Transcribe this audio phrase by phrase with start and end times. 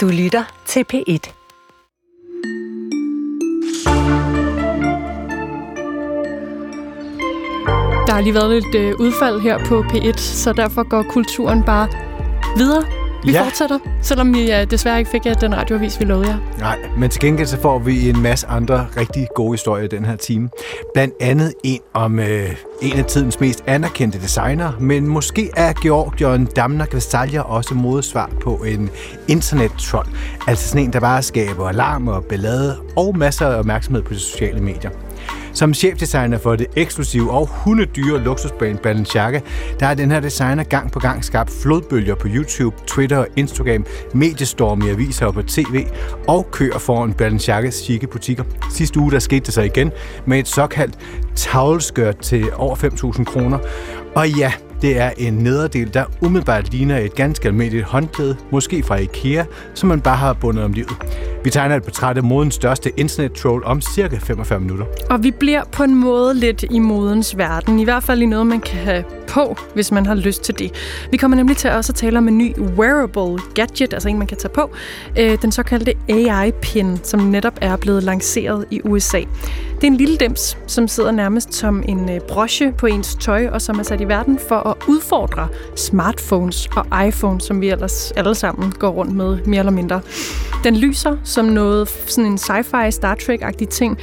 [0.00, 1.32] Du lytter til P1.
[8.06, 11.88] Der har lige været lidt øh, udfald her på P1, så derfor går kulturen bare
[12.56, 12.99] videre.
[13.24, 13.44] Vi ja.
[13.44, 16.38] fortsætter, selvom vi uh, desværre ikke fik uh, den radioavis, vi lovede jer.
[16.58, 20.04] Nej, men til gengæld så får vi en masse andre rigtig gode historier i den
[20.04, 20.48] her time.
[20.94, 22.50] Blandt andet en om øh,
[22.82, 28.54] en af tidens mest anerkendte designer, men måske er Georgion Damner Kvasalja også modsvar på
[28.54, 28.90] en
[29.28, 30.06] internet-troll.
[30.46, 34.18] Altså sådan en, der bare skaber alarm og ballade og masser af opmærksomhed på de
[34.18, 34.90] sociale medier.
[35.52, 39.40] Som chefdesigner for det eksklusive og hundedyre luksusbrand Balenciaga,
[39.80, 43.86] der har den her designer gang på gang skabt flodbølger på YouTube, Twitter og Instagram,
[44.14, 45.86] mediestorm i aviser og på tv,
[46.28, 48.44] og kører foran Balenciagas chique butikker.
[48.70, 49.92] Sidste uge der skete det så igen
[50.26, 50.98] med et såkaldt
[51.36, 53.58] tavleskørt til over 5.000 kroner.
[54.14, 54.52] Og ja,
[54.82, 59.44] det er en nederdel, der umiddelbart ligner et ganske almindeligt håndklæde, måske fra IKEA,
[59.74, 60.96] som man bare har bundet om livet.
[61.44, 64.86] Vi tegner et portræt af modens største internet-troll om cirka 45 minutter.
[65.10, 67.80] Og vi bliver på en måde lidt i modens verden.
[67.80, 70.72] I hvert fald i noget, man kan have på, hvis man har lyst til det.
[71.10, 74.26] Vi kommer nemlig til også at tale om en ny wearable gadget, altså en, man
[74.26, 74.70] kan tage på.
[75.18, 79.20] Øh, den såkaldte AI-pin, som netop er blevet lanceret i USA.
[79.80, 83.48] Det er en lille dims, som sidder nærmest som en øh, broche på ens tøj,
[83.48, 88.12] og som er sat i verden for at udfordre smartphones og iPhones, som vi ellers
[88.16, 90.00] alle sammen går rundt med, mere eller mindre.
[90.64, 93.98] Den lyser som noget sådan en sci-fi Star Trek-agtig ting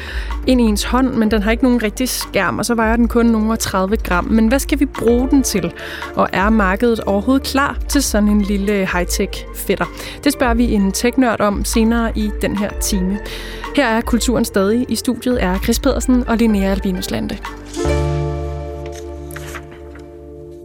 [0.47, 3.07] ind i ens hånd, men den har ikke nogen rigtig skærm, og så vejer den
[3.07, 4.25] kun nogle 30 gram.
[4.25, 5.73] Men hvad skal vi bruge den til?
[6.15, 9.85] Og er markedet overhovedet klar til sådan en lille high-tech fætter?
[10.23, 13.19] Det spørger vi en teknørd om senere i den her time.
[13.75, 14.85] Her er Kulturen stadig.
[14.89, 17.37] I studiet er Chris Pedersen og Linnea Albinus Lande.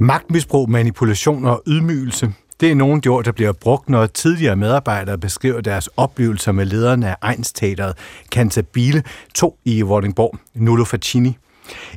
[0.00, 2.33] Magtmisbrug, manipulation og ydmygelse.
[2.61, 6.53] Det er nogle af de ord, der bliver brugt, når tidligere medarbejdere beskriver deres oplevelser
[6.53, 7.97] med lederne af Egnsteateret
[8.30, 9.03] Cantabile
[9.34, 11.39] 2 i Vordingborg, Nullo Facini.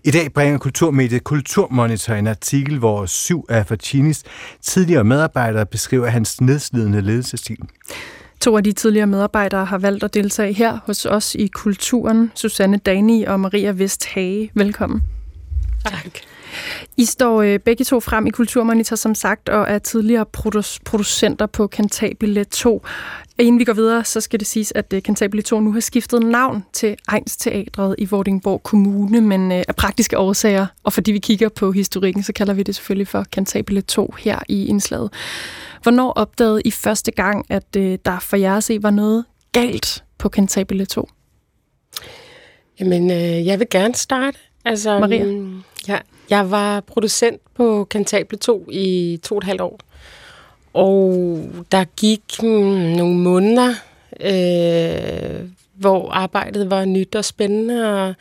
[0.03, 4.23] I dag bringer Kulturmediet Kulturmonitor en artikel, hvor syv af Facinis
[4.61, 7.57] tidligere medarbejdere beskriver hans nedslidende ledelsesstil.
[8.39, 12.31] To af de tidligere medarbejdere har valgt at deltage her hos os i Kulturen.
[12.35, 14.51] Susanne Dani og Maria Vesthage.
[14.53, 15.03] Velkommen.
[15.85, 16.19] Tak.
[16.97, 21.45] I står øh, begge to frem i Kulturmonitor, som sagt, og er tidligere produ- producenter
[21.45, 22.85] på Cantabile 2.
[23.39, 26.23] Inden vi går videre, så skal det siges, at øh, Cantabile 2 nu har skiftet
[26.23, 26.95] navn til
[27.27, 32.23] Teatret i Vordingborg Kommune, men øh, af praktiske årsager, og fordi vi kigger på historikken,
[32.23, 35.09] så kalder vi det selvfølgelig for Cantabile 2 her i indslaget.
[35.83, 40.29] Hvornår opdagede I første gang, at der for jer at se var noget galt på
[40.29, 41.09] Cantabile 2?
[42.79, 44.37] Jamen, øh, jeg vil gerne starte.
[44.65, 45.23] Altså, Maria?
[45.23, 45.97] Mm, ja,
[46.29, 49.79] jeg var producent på Cantabile 2 i to og et halvt år.
[50.73, 51.39] Og
[51.71, 52.49] der gik mm,
[52.97, 53.73] nogle måneder,
[54.19, 58.13] øh, hvor arbejdet var nyt og spændende, og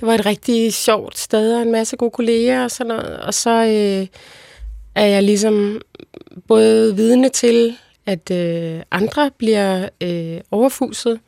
[0.00, 3.16] det var et rigtig sjovt sted, og en masse gode kolleger og sådan noget.
[3.16, 4.06] Og så øh,
[4.94, 5.80] er jeg ligesom
[6.48, 11.20] både vidne til, at øh, andre bliver øh, overfuset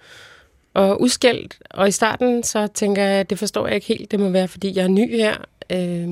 [0.75, 1.59] og udskældt.
[1.71, 4.11] Og i starten så tænker jeg, at det forstår jeg ikke helt.
[4.11, 5.37] Det må være, fordi jeg er ny her.
[5.73, 6.09] Øh,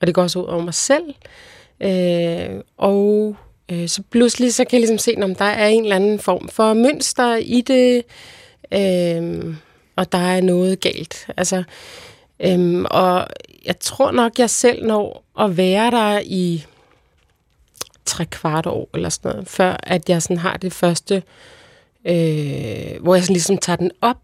[0.00, 1.14] og det går også ud over mig selv.
[1.80, 3.36] Øh, og
[3.70, 6.48] øh, så pludselig så kan jeg ligesom se, om der er en eller anden form
[6.48, 8.04] for mønster i det,
[8.72, 9.54] øh,
[9.96, 11.26] og der er noget galt.
[11.36, 11.62] Altså,
[12.40, 13.26] øh, og
[13.64, 16.64] jeg tror nok, jeg selv når at være der i
[18.04, 21.22] tre kvart år eller sådan noget, før at jeg sådan har det første,
[22.04, 24.16] øh, hvor jeg sådan ligesom tager den op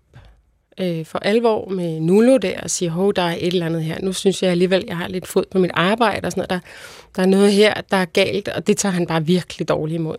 [0.83, 4.01] øh, for alvor med Nulo der og siger, hov, der er et eller andet her.
[4.03, 6.51] Nu synes jeg alligevel, jeg har lidt fod på mit arbejde og sådan noget.
[6.51, 6.69] Der,
[7.17, 10.17] der er noget her, der er galt, og det tager han bare virkelig dårligt imod.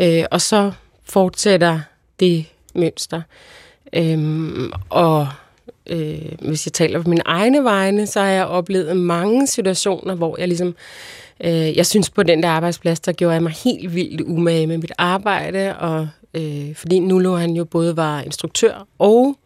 [0.00, 0.72] Øh, og så
[1.04, 1.80] fortsætter
[2.20, 3.22] det mønster.
[3.92, 5.28] Øhm, og
[5.86, 10.36] øh, hvis jeg taler på mine egne vegne, så har jeg oplevet mange situationer, hvor
[10.38, 10.74] jeg ligesom,
[11.44, 14.78] øh, jeg synes på den der arbejdsplads, der gjorde jeg mig helt vildt umage med
[14.78, 19.36] mit arbejde, og øh, fordi Nulo han jo både var instruktør og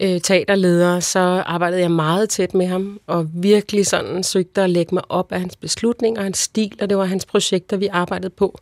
[0.00, 4.94] øh, teaterleder, så arbejdede jeg meget tæt med ham, og virkelig sådan søgte at lægge
[4.94, 8.58] mig op af hans beslutninger, hans stil, og det var hans projekter, vi arbejdede på.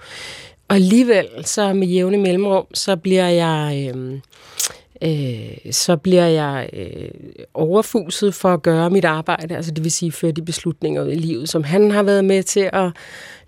[0.69, 3.93] Og alligevel, så med jævne mellemrum, så bliver jeg...
[3.97, 4.19] Øh,
[5.03, 7.11] øh, så bliver jeg øh,
[7.55, 11.15] overfuset for at gøre mit arbejde, altså det vil sige føre de beslutninger ud i
[11.15, 12.91] livet, som han har været med til at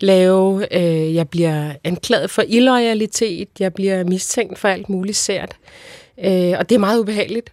[0.00, 0.74] lave.
[0.76, 5.56] Øh, jeg bliver anklaget for illoyalitet, jeg bliver mistænkt for alt muligt sært,
[6.24, 7.52] øh, og det er meget ubehageligt.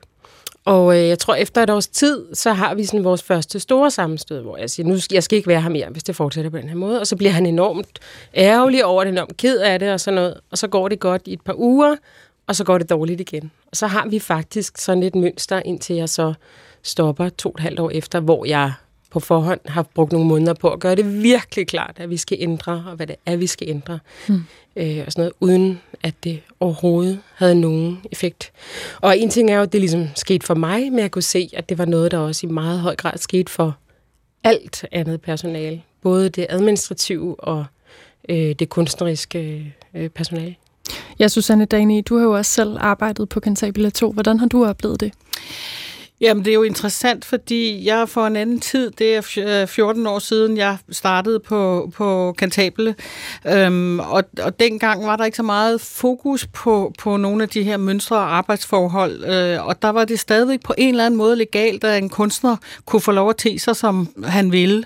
[0.66, 3.92] Og øh, jeg tror, efter et års tid, så har vi sådan vores første store
[3.92, 6.52] sammenstød, hvor jeg siger, nu skal jeg skal ikke være her mere, hvis det fortsætter
[6.52, 7.00] på den her måde.
[7.00, 8.00] Og så bliver han enormt
[8.36, 10.40] ærgerlig over det, enormt ked af det og sådan noget.
[10.52, 11.96] Og så går det godt i et par uger,
[12.48, 13.52] og så går det dårligt igen.
[13.72, 16.34] Og så har vi faktisk sådan et mønster, indtil jeg så
[16.84, 18.74] stopper to og et halvt år efter, hvor jeg
[19.16, 22.38] på forhånd har brugt nogle måneder på at gøre det virkelig klart, at vi skal
[22.42, 24.00] ændre, og hvad det er, vi skal ændre.
[24.28, 24.44] Mm.
[24.76, 28.52] Øh, og sådan noget, uden at det overhovedet havde nogen effekt.
[29.02, 31.50] Og en ting er jo, at det ligesom skete for mig, men jeg kunne se,
[31.54, 33.78] at det var noget, der også i meget høj grad skete for
[34.44, 35.82] alt andet personale.
[36.02, 37.66] Både det administrative og
[38.30, 40.56] øh, det kunstneriske øh, personale.
[41.20, 44.12] Ja, Susanne Dani, du har jo også selv arbejdet på Cantabile 2.
[44.12, 45.12] Hvordan har du oplevet det?
[46.22, 50.12] Jamen, det er jo interessant, fordi jeg for en anden tid, det er 14 øh,
[50.12, 52.96] år siden, jeg startede på, på Cantabile,
[53.48, 57.64] øhm, og, og dengang var der ikke så meget fokus på, på nogle af de
[57.64, 61.36] her mønstre og arbejdsforhold, øh, og der var det stadigvæk på en eller anden måde
[61.36, 64.86] legalt, at en kunstner kunne få lov at tage sig, som han ville.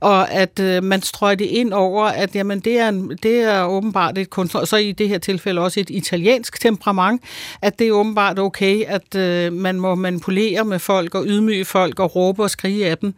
[0.00, 4.18] Og at øh, man strøjte ind over, at jamen, det, er en, det er åbenbart
[4.18, 7.22] et kunstner, og så i det her tilfælde også et italiensk temperament,
[7.62, 12.00] at det er åbenbart okay, at øh, man må manipulere med folk og ydmyge folk
[12.00, 13.14] og råbe og skrige af dem.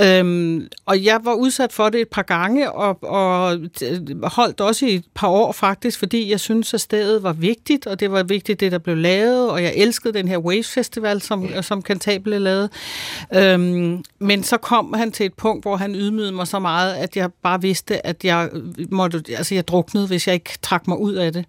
[0.00, 3.58] Øhm, og jeg var udsat for det et par gange, og, og
[4.22, 8.00] holdt også i et par år faktisk, fordi jeg synes, at stedet var vigtigt, og
[8.00, 11.48] det var vigtigt, det der blev lavet, og jeg elskede den her Waves Festival, som,
[11.62, 12.68] som Cantabile lavede.
[13.34, 17.16] Øhm, men så kom han til et punkt, hvor han ydmygede mig så meget, at
[17.16, 18.50] jeg bare vidste, at jeg
[18.90, 21.44] måtte, altså jeg druknede, hvis jeg ikke trak mig ud af det.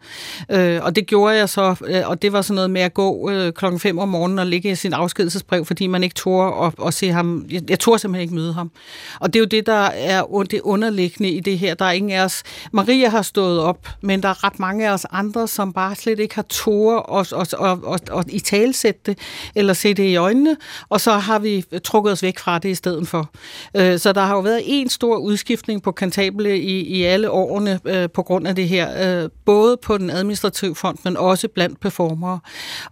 [0.51, 3.29] Øh, og det gjorde jeg så, øh, og det var sådan noget med at gå
[3.29, 4.93] øh, klokken 5 om morgenen og ligge i sin
[5.27, 7.45] afskedelsesbrev, fordi man ikke tør at, at se ham.
[7.50, 8.71] Jeg, jeg turde simpelthen ikke møde ham.
[9.19, 11.74] Og det er jo det, der er det underliggende i det her.
[11.74, 12.44] Der er ingen af os...
[12.71, 16.19] Maria har stået op, men der er ret mange af os andre, som bare slet
[16.19, 19.18] ikke har tåret og, og, og, og, og i talsætte det,
[19.56, 20.57] eller se det i øjnene,
[20.89, 23.30] og så har vi trukket os væk fra det i stedet for.
[23.75, 27.80] Øh, så der har jo været en stor udskiftning på kantable i, i alle årene
[27.85, 31.80] øh, på grund af det her, øh, både på den administrative fond, men også blandt
[31.80, 32.39] performere.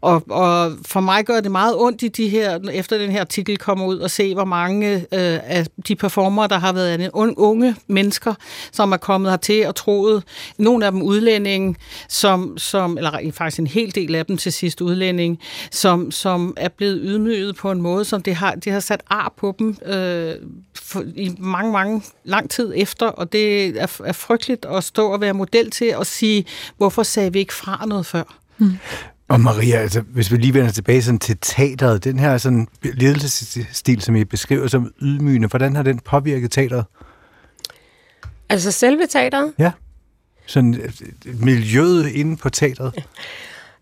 [0.01, 3.57] Og, og for mig gør det meget ondt i de her, efter den her artikel
[3.57, 8.33] kommer ud, og se, hvor mange øh, af de performere, der har været unge mennesker,
[8.71, 10.23] som er kommet hertil og troet,
[10.57, 11.75] nogle af dem udlændinge,
[12.09, 15.37] som, som eller faktisk en hel del af dem til sidst udlændinge,
[15.71, 19.33] som, som er blevet ydmyget på en måde, som det har, det har sat ar
[19.37, 20.33] på dem øh,
[20.75, 25.21] for, i mange, mange lang tid efter, og det er, er frygteligt at stå og
[25.21, 26.45] være model til at sige,
[26.77, 28.23] hvorfor sagde vi ikke fra noget før?
[28.57, 28.77] Mm.
[29.27, 34.01] Og Maria, altså, hvis vi lige vender tilbage sådan til teateret, den her sådan ledelsesstil,
[34.01, 36.85] som I beskriver som ydmygende, hvordan har den påvirket teateret?
[38.49, 39.53] Altså selve teateret?
[39.59, 39.71] Ja.
[40.45, 40.93] Sådan
[41.25, 42.93] miljøet inde på teatret?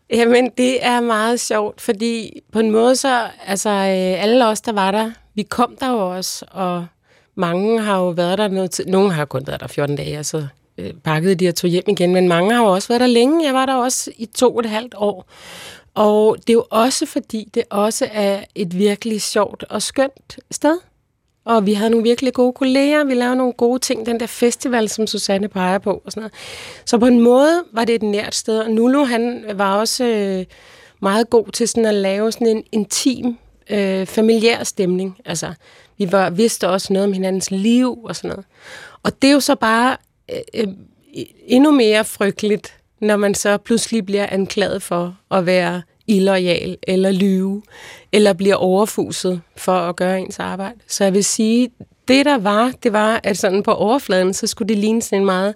[0.10, 4.72] Jamen, det er meget sjovt, fordi på en måde så, altså øh, alle os, der
[4.72, 6.86] var der, vi kom der jo også, og
[7.36, 8.86] mange har jo været der noget tid.
[8.86, 10.48] Nogle har kun været der 14 dage, og så
[10.78, 13.46] øh, pakkede de og tog hjem igen, men mange har jo også været der længe.
[13.46, 15.26] Jeg var der også i to og et halvt år.
[15.96, 20.78] Og det er jo også fordi, det også er et virkelig sjovt og skønt sted.
[21.46, 24.90] Og vi havde nogle virkelig gode kolleger, vi lavede nogle gode ting, den der festival,
[24.90, 26.34] som Susanne peger på og sådan noget.
[26.86, 30.46] Så på en måde var det et nært sted, og Nulu, han var også øh,
[31.02, 33.38] meget god til sådan at lave sådan en intim,
[33.70, 35.18] øh, familiær stemning.
[35.26, 35.54] Altså,
[35.98, 38.46] vi var, vidste også noget om hinandens liv og sådan noget.
[39.04, 39.98] Og det er jo så bare
[40.32, 40.68] øh, øh,
[41.46, 47.62] endnu mere frygteligt, når man så pludselig bliver anklaget for at være illoyal eller lyve,
[48.12, 50.80] eller bliver overfuset for at gøre ens arbejde.
[50.88, 51.70] Så jeg vil sige,
[52.08, 55.26] det der var, det var, at sådan på overfladen, så skulle det ligne sådan en
[55.26, 55.56] meget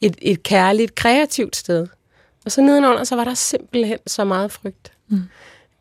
[0.00, 1.86] et, et kærligt, kreativt sted.
[2.44, 4.92] Og så nedenunder, så var der simpelthen så meget frygt.
[5.08, 5.22] Mm.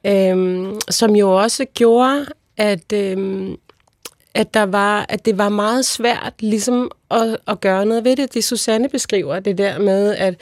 [0.06, 2.26] Øhm, som jo også gjorde,
[2.58, 3.58] at, øhm,
[4.34, 8.34] at, der var, at det var meget svært ligesom at, at gøre noget ved det.
[8.34, 10.36] Det Susanne beskriver, det der med, at,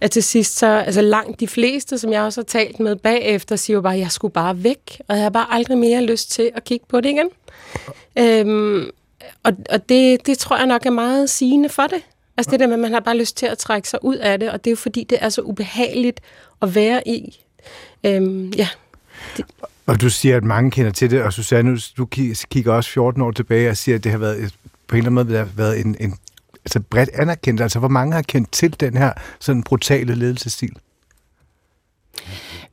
[0.00, 3.56] at til sidst så, altså langt de fleste, som jeg også har talt med bagefter,
[3.56, 6.30] siger jo bare, at jeg skulle bare væk, og jeg har bare aldrig mere lyst
[6.30, 7.28] til at kigge på det igen.
[8.18, 8.90] Øhm,
[9.42, 12.02] og og det, det tror jeg nok er meget sigende for det.
[12.36, 14.40] Altså det der med, at man har bare lyst til at trække sig ud af
[14.40, 16.20] det, og det er jo fordi, det er så ubehageligt
[16.62, 17.40] at være i.
[18.04, 18.68] Øhm, ja.
[19.36, 19.44] Det.
[19.90, 22.06] Og du siger, at mange kender til det, og Susanne, du
[22.50, 24.54] kigger også 14 år tilbage og siger, at det har været
[24.86, 26.14] på en eller anden måde været en, en
[26.64, 27.60] altså bredt anerkendt.
[27.60, 30.76] Altså, hvor mange har kendt til den her sådan brutale ledelsesstil?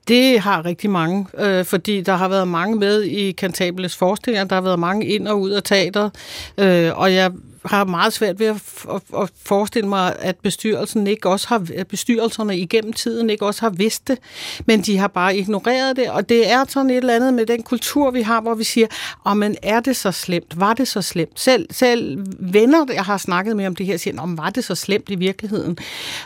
[0.08, 4.46] Det har rigtig mange, øh, fordi der har været mange med i Cantables forestillinger.
[4.46, 6.12] Der har været mange ind og ud af teateret,
[6.58, 7.32] øh, og jeg
[7.70, 8.56] har meget svært ved at,
[8.94, 13.62] at, at forestille mig, at bestyrelsen ikke også har, at bestyrelserne igennem tiden ikke også
[13.62, 14.20] har vidst det,
[14.66, 17.64] men de har bare ignoreret det, og det er sådan et eller andet med den
[17.64, 18.88] kultur, vi har, hvor vi siger,
[19.26, 20.60] åh, oh, men er det så slemt?
[20.60, 21.40] Var det så slemt?
[21.40, 24.76] Selv, selv venner, jeg har snakket med om det her, siger, om var det så
[24.76, 25.78] slemt i virkeligheden?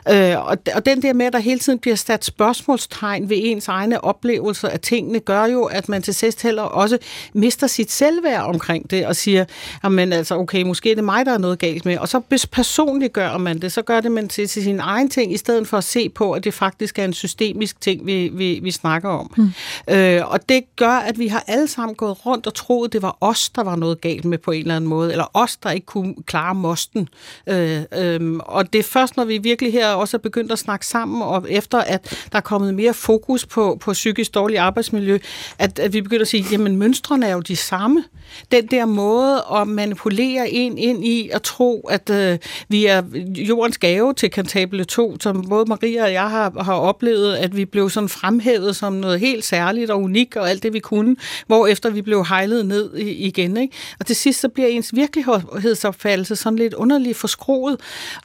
[0.09, 3.67] Øh, og, og den der med, at der hele tiden bliver sat spørgsmålstegn ved ens
[3.67, 6.97] egne oplevelser af tingene, gør jo, at man til sidst heller også
[7.33, 9.45] mister sit selvværd omkring det, og siger,
[9.89, 11.97] men altså, okay, måske er det mig, der er noget galt med.
[11.97, 12.21] Og så
[12.51, 15.67] personligt gør man det, så gør det man til, til sin egen ting, i stedet
[15.67, 19.09] for at se på, at det faktisk er en systemisk ting, vi, vi, vi snakker
[19.09, 19.33] om.
[19.37, 19.51] Mm.
[19.93, 23.17] Øh, og det gør, at vi har alle sammen gået rundt og troet, det var
[23.21, 25.85] os, der var noget galt med på en eller anden måde, eller os, der ikke
[25.85, 27.09] kunne klare mosten.
[27.47, 30.87] Øh, øh, og det er først, når vi virkelig her også er begyndt at snakke
[30.87, 35.19] sammen, og efter at der er kommet mere fokus på, på psykisk dårligt arbejdsmiljø,
[35.57, 38.03] at, at vi begynder at sige, jamen mønstrene er jo de samme.
[38.51, 42.37] Den der måde at manipulere en ind i at tro, at øh,
[42.67, 43.03] vi er
[43.35, 47.65] jordens gave til Cantabile 2, som både Maria og jeg har, har oplevet, at vi
[47.65, 51.15] blev sådan fremhævet som noget helt særligt og unikt og alt det, vi kunne,
[51.47, 53.57] hvor efter vi blev hejlet ned igen.
[53.57, 53.75] Ikke?
[53.99, 57.77] Og til sidst så bliver ens virkelighedsopfattelse sådan lidt underligt forskroet,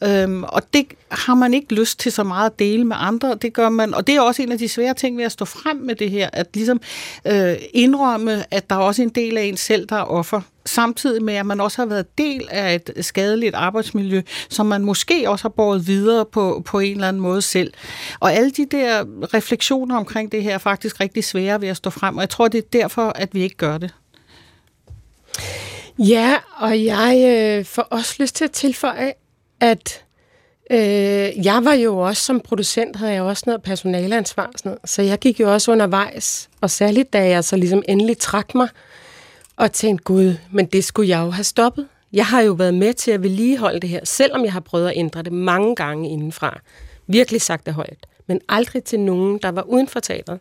[0.04, 3.34] øhm, og det har man ikke lyst til så meget at dele med andre.
[3.42, 5.44] Det gør man, og det er også en af de svære ting ved at stå
[5.44, 6.80] frem med det her, at ligesom
[7.26, 11.22] øh, indrømme, at der er også en del af en selv, der er offer samtidig
[11.22, 15.44] med, at man også har været del af et skadeligt arbejdsmiljø, som man måske også
[15.44, 17.72] har båret videre på, på en eller anden måde selv.
[18.20, 19.04] Og alle de der
[19.34, 22.48] refleksioner omkring det her er faktisk rigtig svære ved at stå frem, og jeg tror,
[22.48, 23.94] det er derfor, at vi ikke gør det.
[25.98, 27.24] Ja, og jeg
[27.58, 29.12] øh, får også lyst til at tilføje,
[29.60, 30.04] at
[30.70, 35.02] øh, jeg var jo også som producent, havde jeg også noget personaleansvar, sådan noget, så
[35.02, 38.68] jeg gik jo også undervejs, og særligt da jeg så ligesom endelig trak mig,
[39.56, 41.88] og tænkte, gud, men det skulle jeg jo have stoppet.
[42.12, 44.92] Jeg har jo været med til at vedligeholde det her, selvom jeg har prøvet at
[44.96, 46.60] ændre det mange gange indenfra.
[47.06, 50.40] Virkelig sagt det højt, men aldrig til nogen, der var uden for teateret.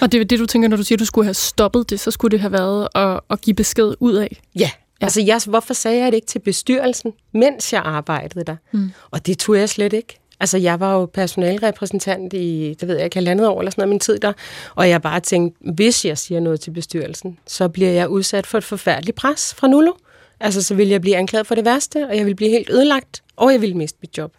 [0.00, 2.00] Og det er det, du tænker, når du siger, at du skulle have stoppet det,
[2.00, 4.40] så skulle det have været at, at give besked ud af?
[4.54, 4.70] Ja, ja.
[5.00, 8.56] altså jeg, hvorfor sagde jeg det ikke til bestyrelsen, mens jeg arbejdede der?
[8.72, 8.92] Mm.
[9.10, 10.21] Og det tog jeg slet ikke.
[10.42, 13.88] Altså, jeg var jo personalrepræsentant i, det ved jeg ikke, halvandet år eller sådan noget
[13.88, 14.32] min tid der,
[14.74, 18.58] og jeg bare tænkte, hvis jeg siger noget til bestyrelsen, så bliver jeg udsat for
[18.58, 19.92] et forfærdeligt pres fra Nullo.
[20.40, 23.22] Altså, så vil jeg blive anklaget for det værste, og jeg vil blive helt ødelagt,
[23.36, 24.32] og jeg vil miste mit job.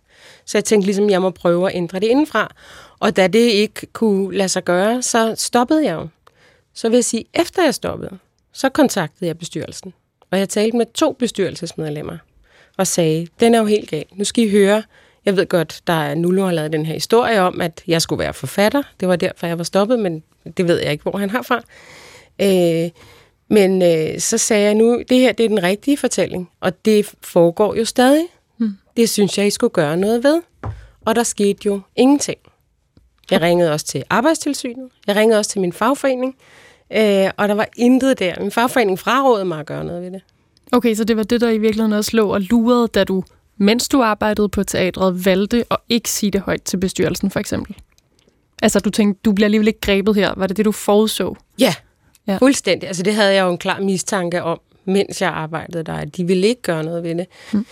[0.45, 2.55] Så jeg tænkte ligesom, jeg må prøve at ændre det indenfra.
[2.99, 6.07] Og da det ikke kunne lade sig gøre, så stoppede jeg jo.
[6.73, 8.17] Så vil jeg sige, efter jeg stoppede,
[8.53, 9.93] så kontaktede jeg bestyrelsen.
[10.31, 12.17] Og jeg talte med to bestyrelsesmedlemmer
[12.77, 14.05] og sagde, den er jo helt gal.
[14.15, 14.83] Nu skal I høre,
[15.25, 18.19] jeg ved godt, der er Nullo har lavet den her historie om, at jeg skulle
[18.19, 18.83] være forfatter.
[18.99, 20.23] Det var derfor, jeg var stoppet, men
[20.57, 21.61] det ved jeg ikke, hvor han har fra.
[22.41, 22.89] Øh,
[23.47, 27.13] men øh, så sagde jeg nu, det her det er den rigtige fortælling, og det
[27.21, 28.25] foregår jo stadig.
[28.57, 28.77] Mm.
[28.97, 30.41] Det synes jeg, I skulle gøre noget ved.
[31.05, 32.39] Og der skete jo ingenting.
[33.31, 34.89] Jeg ringede også til Arbejdstilsynet.
[35.07, 36.35] Jeg ringede også til min fagforening.
[36.93, 38.39] Øh, og der var intet der.
[38.39, 40.21] Min fagforening frarådede mig at gøre noget ved det.
[40.71, 43.23] Okay, så det var det, der i virkeligheden også lå og lurede, da du
[43.57, 47.75] mens du arbejdede på teatret, valgte at ikke sige det højt til bestyrelsen, for eksempel?
[48.61, 50.33] Altså, du tænkte, du bliver alligevel ikke grebet her.
[50.37, 51.35] Var det det, du forudså?
[51.59, 51.73] Ja,
[52.27, 52.37] ja.
[52.37, 52.87] fuldstændig.
[52.87, 56.27] Altså, det havde jeg jo en klar mistanke om, mens jeg arbejdede der, at de
[56.27, 57.27] ville ikke gøre noget ved det.
[57.53, 57.65] Mm.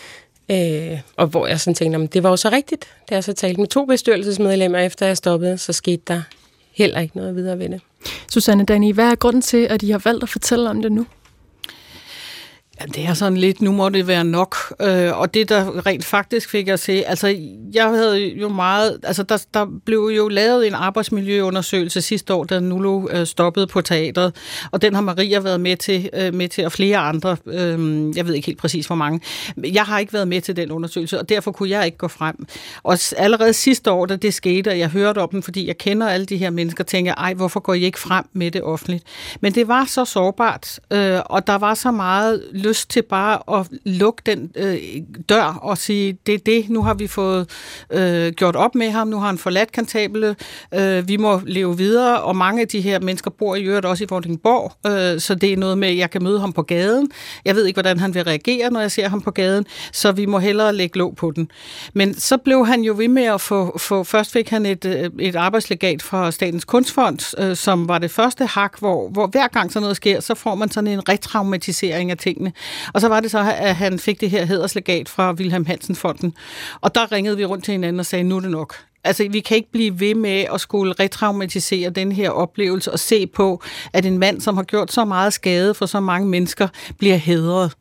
[0.52, 2.86] Øh, og hvor jeg sådan tænkte, det var jo så rigtigt.
[3.10, 6.22] Da jeg så talte med to bestyrelsesmedlemmer, efter jeg stoppede, så skete der
[6.74, 7.82] heller ikke noget videre ved det.
[8.32, 11.06] Susanne Dani, hvad er grunden til, at I har valgt at fortælle om det nu?
[12.82, 14.56] Jamen, det er sådan lidt, nu må det være nok.
[14.82, 17.36] Øh, og det, der rent faktisk fik jeg se, altså
[17.74, 22.60] jeg havde jo meget, altså der, der blev jo lavet en arbejdsmiljøundersøgelse sidste år, da
[22.60, 24.36] Nulo øh, stoppede på teatret,
[24.72, 28.28] og den har Maria været med til, øh, med til og flere andre, øh, jeg
[28.28, 29.20] ved ikke helt præcis hvor mange.
[29.64, 32.36] Jeg har ikke været med til den undersøgelse, og derfor kunne jeg ikke gå frem.
[32.84, 36.08] Og allerede sidste år, da det skete, og jeg hørte om den, fordi jeg kender
[36.10, 39.04] alle de her mennesker, tænker ej, hvorfor går I ikke frem med det offentligt?
[39.42, 43.68] Men det var så sårbart, øh, og der var så meget lyst til bare at
[43.86, 44.78] lukke den øh,
[45.30, 47.50] dør og sige, det er det, nu har vi fået
[47.92, 50.36] øh, gjort op med ham, nu har han forladt kantable,
[50.74, 54.04] øh, vi må leve videre, og mange af de her mennesker bor i øvrigt også
[54.04, 57.12] i Vordingborg, øh, så det er noget med, at jeg kan møde ham på gaden.
[57.46, 60.26] Jeg ved ikke, hvordan han vil reagere, når jeg ser ham på gaden, så vi
[60.26, 61.52] må hellere lægge låg på den.
[61.94, 65.10] Men så blev han jo ved med at få, få først fik han et, øh,
[65.20, 69.72] et arbejdslegat fra Statens Kunstfond, øh, som var det første hak, hvor, hvor hver gang
[69.72, 72.54] sådan noget sker, så får man sådan en retraumatisering af tingene.
[72.94, 76.34] Og så var det så, at han fik det her hederslegat fra Wilhelm Hansen-fonden.
[76.82, 78.76] Og der ringede vi rundt til hinanden og sagde, nu er det nok.
[79.04, 83.28] Altså, vi kan ikke blive ved med at skulle retraumatisere den her oplevelse og se
[83.28, 83.64] på,
[83.94, 87.72] at en mand, som har gjort så meget skade for så mange mennesker, bliver hedret.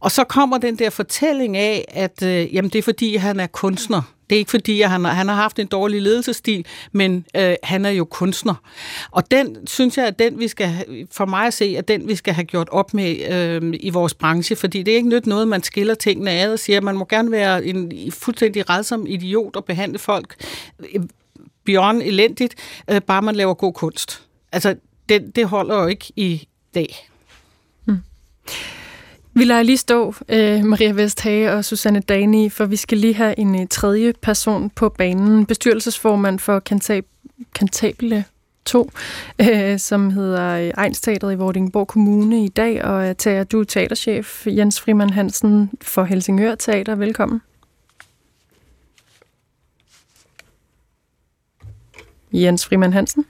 [0.00, 3.46] Og så kommer den der fortælling af, at øh, jamen, det er fordi, han er
[3.46, 4.02] kunstner.
[4.30, 7.84] Det er ikke fordi, at han, han har haft en dårlig ledelsesstil, men øh, han
[7.84, 8.54] er jo kunstner.
[9.10, 12.14] Og den, synes jeg, at den vi skal, for mig at se, at den vi
[12.14, 15.48] skal have gjort op med øh, i vores branche, fordi det er ikke nyt noget,
[15.48, 19.56] man skiller tingene ad og siger, at man må gerne være en fuldstændig redsom idiot
[19.56, 20.34] og behandle folk
[20.94, 21.02] øh,
[21.64, 22.54] beyond elendigt,
[22.90, 24.22] øh, bare man laver god kunst.
[24.52, 24.76] Altså,
[25.08, 27.08] det, det holder jo ikke i dag.
[27.84, 27.98] Mm.
[29.34, 33.38] Vi lader lige stå, øh, Maria Vesthage og Susanne Dani, for vi skal lige have
[33.38, 35.46] en øh, tredje person på banen.
[35.46, 36.60] Bestyrelsesformand for
[37.54, 38.24] Cantabile
[38.64, 38.90] 2,
[39.40, 44.46] øh, som hedder øh, Egnsteateret i Vordingborg Kommune i dag, og er tager du teaterchef
[44.46, 46.94] Jens Frimand Hansen for Helsingør Teater.
[46.94, 47.40] Velkommen.
[52.32, 53.24] Jens Frimand Hansen.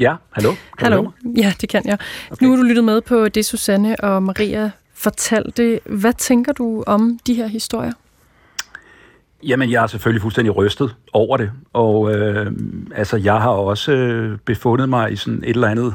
[0.00, 0.54] Ja, hallo.
[0.78, 1.10] Kan hallo.
[1.36, 1.98] Ja, det kan jeg.
[2.30, 2.46] Okay.
[2.46, 4.70] Nu har du lyttet med på det, Susanne og Maria
[5.02, 5.80] fortalte.
[5.84, 7.92] Hvad tænker du om de her historier?
[9.42, 11.50] Jamen, jeg er selvfølgelig fuldstændig rystet over det.
[11.72, 12.52] Og øh,
[12.94, 15.94] altså, jeg har også øh, befundet mig i sådan et eller andet,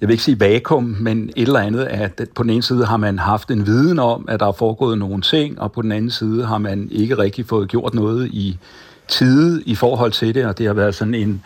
[0.00, 2.96] jeg vil ikke sige vakuum, men et eller andet, at på den ene side har
[2.96, 6.10] man haft en viden om, at der er foregået nogle ting, og på den anden
[6.10, 8.58] side har man ikke rigtig fået gjort noget i
[9.08, 11.42] tide i forhold til det, og det har været sådan en,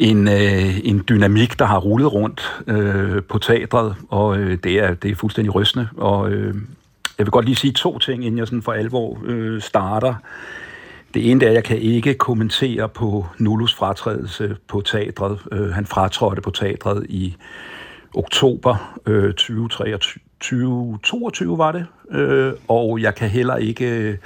[0.00, 4.94] en, øh, en dynamik, der har rullet rundt øh, på teatret, og øh, det, er,
[4.94, 5.88] det er fuldstændig rystende.
[5.96, 6.54] Og øh,
[7.18, 10.14] jeg vil godt lige sige to ting, inden jeg sådan for alvor øh, starter.
[11.14, 15.38] Det ene er, at jeg kan ikke kommentere på Nullus fratrædelse på teatret.
[15.52, 17.36] Øh, han fratrådte på teatret i
[18.14, 24.18] oktober øh, 2023, 2022 var det, øh, og jeg kan heller ikke...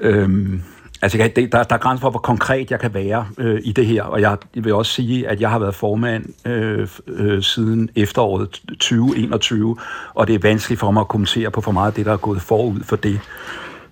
[0.00, 0.60] Øh,
[1.04, 3.86] Altså, jeg, der, der er grænser for, hvor konkret jeg kan være øh, i det
[3.86, 7.90] her, og jeg, jeg vil også sige, at jeg har været formand øh, øh, siden
[7.96, 9.76] efteråret 2021,
[10.14, 12.16] og det er vanskeligt for mig at kommentere på for meget af det, der er
[12.16, 13.20] gået forud for det.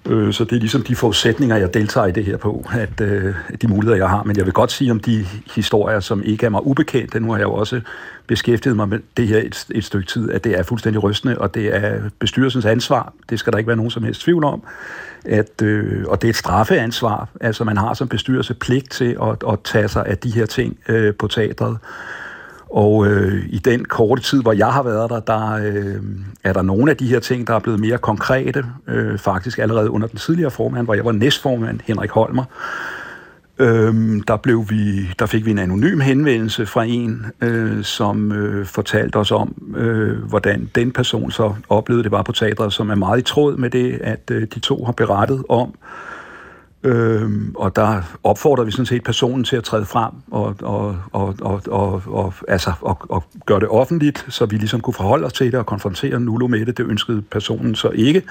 [0.09, 3.35] Øh, så det er ligesom de forudsætninger, jeg deltager i det her på, at øh,
[3.63, 4.23] de muligheder, jeg har.
[4.23, 7.39] Men jeg vil godt sige om de historier, som ikke er mig ubekendte, nu har
[7.39, 7.81] jeg jo også
[8.27, 11.55] beskæftiget mig med det her et, et stykke tid, at det er fuldstændig rystende, og
[11.55, 13.13] det er bestyrelsens ansvar.
[13.31, 14.63] Det skal der ikke være nogen som helst tvivl om.
[15.25, 17.29] At, øh, og det er et straffeansvar.
[17.41, 20.79] Altså man har som bestyrelse pligt til at, at tage sig af de her ting
[20.89, 21.79] øh, på teatret.
[22.71, 26.03] Og øh, i den korte tid, hvor jeg har været der, der øh,
[26.45, 28.65] er der nogle af de her ting, der er blevet mere konkrete.
[28.89, 32.45] Øh, faktisk allerede under den tidligere formand, hvor jeg var næstformand, Henrik Holmer.
[33.59, 33.95] Øh,
[34.29, 39.17] der, blev vi, der fik vi en anonym henvendelse fra en, øh, som øh, fortalte
[39.17, 43.19] os om, øh, hvordan den person så oplevede det var på teatret, som er meget
[43.19, 45.75] i tråd med det, at øh, de to har berettet om.
[46.85, 51.35] Øhm, og der opfordrer vi sådan set personen til at træde frem og, og, og,
[51.41, 55.33] og, og, og, altså, og, og gøre det offentligt, så vi ligesom kunne forholde os
[55.33, 56.77] til det og konfrontere Nulo med det.
[56.79, 58.23] Det ønskede personen så ikke.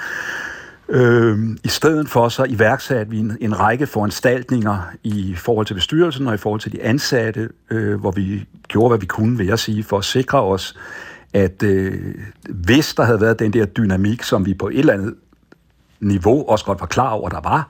[0.94, 6.28] Øhm, I stedet for så iværksatte vi en, en række foranstaltninger i forhold til bestyrelsen
[6.28, 9.60] og i forhold til de ansatte, øh, hvor vi gjorde, hvad vi kunne, vil jeg
[9.60, 10.78] sige, for at sikre os,
[11.34, 12.16] at øh,
[12.50, 15.16] hvis der havde været den der dynamik, som vi på et eller andet
[16.00, 17.70] niveau også godt var klar over, der var,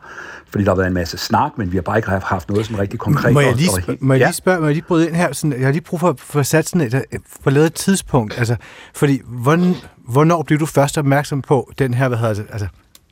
[0.49, 2.75] fordi der har været en masse snak, men vi har bare ikke haft noget som
[2.75, 3.33] rigtig konkret.
[3.33, 5.33] Må jeg lige, spørge, må jeg lige spørge, må jeg lige bryde ind her?
[5.33, 7.03] Sådan, jeg har lige brug for, for sat sådan et,
[7.43, 8.37] for lavet et tidspunkt.
[8.37, 8.55] Altså,
[8.93, 9.75] fordi, hvorn,
[10.07, 12.67] hvornår blev du først opmærksom på den her, hvad hedder det, altså,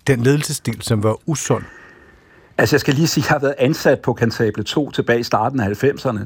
[0.09, 1.63] den ledelsesstil, som var usund?
[2.57, 5.23] Altså, jeg skal lige sige, at jeg har været ansat på Kantable 2 tilbage i
[5.23, 6.19] starten af 90'erne.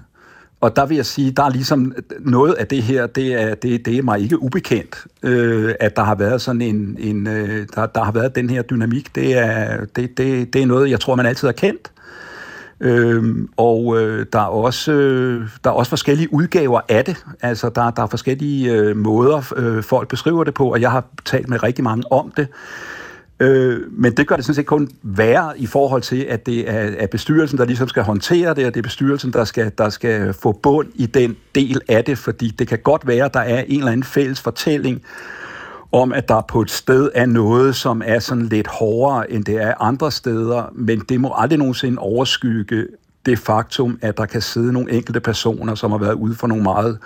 [0.61, 3.85] Og der vil jeg sige, der er ligesom noget af det her, det er, det,
[3.85, 7.85] det er mig ikke ubekendt, øh, at der har været sådan en, en øh, der,
[7.85, 9.15] der har været den her dynamik.
[9.15, 11.91] Det er, det, det, det er noget, jeg tror, man altid har kendt.
[12.79, 13.23] Øh,
[13.57, 17.25] og øh, der, er også, øh, der er også forskellige udgaver af det.
[17.41, 21.03] Altså, der, der er forskellige øh, måder, øh, folk beskriver det på, og jeg har
[21.25, 22.47] talt med rigtig mange om det.
[23.43, 26.91] Øh, men det gør det sådan set kun værre i forhold til, at det er,
[26.97, 30.33] er bestyrelsen, der ligesom skal håndtere det, og det er bestyrelsen, der skal, der skal
[30.33, 33.63] få bund i den del af det, fordi det kan godt være, at der er
[33.67, 35.01] en eller anden fælles fortælling
[35.91, 39.55] om, at der på et sted er noget, som er sådan lidt hårdere, end det
[39.55, 42.87] er andre steder, men det må aldrig nogensinde overskygge
[43.25, 46.63] det faktum, at der kan sidde nogle enkelte personer, som har været ude for nogle
[46.63, 46.97] meget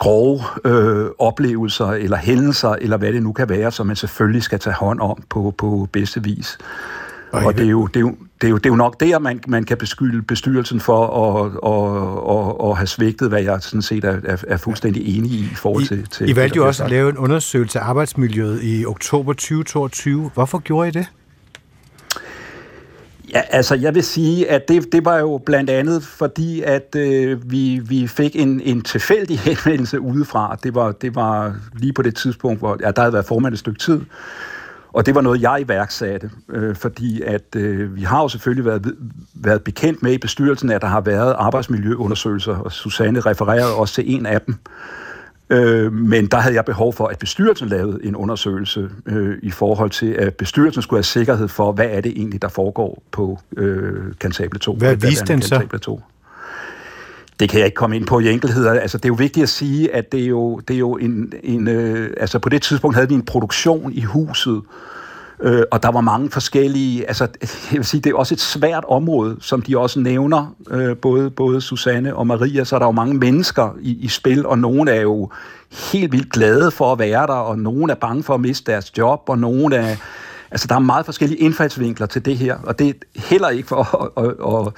[0.00, 4.58] grove øh, oplevelser eller hændelser, eller hvad det nu kan være, som man selvfølgelig skal
[4.58, 6.58] tage hånd om på, på bedste vis.
[7.32, 9.00] Og, og det, er jo, det, er jo, det, er jo, det er jo nok
[9.00, 13.62] der, man, man kan beskylde bestyrelsen for at, at, at, at have svigtet, hvad jeg
[13.62, 16.00] sådan set er, er, er fuldstændig enig i i forhold til...
[16.00, 20.30] I, til I valgte jo også at lave en undersøgelse af arbejdsmiljøet i oktober 2022.
[20.34, 21.06] Hvorfor gjorde I det?
[23.34, 27.50] Ja, altså jeg vil sige, at det, det var jo blandt andet fordi, at øh,
[27.50, 30.56] vi, vi fik en, en tilfældig henvendelse udefra.
[30.62, 33.58] Det var, det var lige på det tidspunkt, hvor ja, der havde været formand et
[33.58, 34.00] stykke tid,
[34.92, 38.94] og det var noget, jeg iværksatte, øh, fordi at øh, vi har jo selvfølgelig været,
[39.34, 44.14] været bekendt med i bestyrelsen, at der har været arbejdsmiljøundersøgelser, og Susanne refererede også til
[44.14, 44.54] en af dem.
[44.54, 45.09] Øh,
[45.92, 50.06] men der havde jeg behov for, at bestyrelsen lavede en undersøgelse øh, i forhold til,
[50.06, 54.58] at bestyrelsen skulle have sikkerhed for, hvad er det egentlig, der foregår på øh, Cantabile
[54.58, 54.74] 2.
[54.74, 55.78] Hvad viste den så?
[55.82, 56.00] 2.
[57.40, 58.72] Det kan jeg ikke komme ind på i enkelheder.
[58.72, 61.32] Altså, det er jo vigtigt at sige, at det er jo, det er jo en...
[61.42, 64.99] en øh, altså, på det tidspunkt havde vi en produktion i huset, Øh,
[65.42, 68.84] Øh, og der var mange forskellige, altså jeg vil sige, det er også et svært
[68.88, 72.92] område, som de også nævner, øh, både, både Susanne og Maria, så er der jo
[72.92, 75.30] mange mennesker i, i spil, og nogle er jo
[75.92, 78.98] helt vildt glade for at være der, og nogle er bange for at miste deres
[78.98, 79.96] job, og nogle er,
[80.50, 84.12] altså der er meget forskellige indfaldsvinkler til det her, og det er heller ikke for
[84.18, 84.72] at, at, at,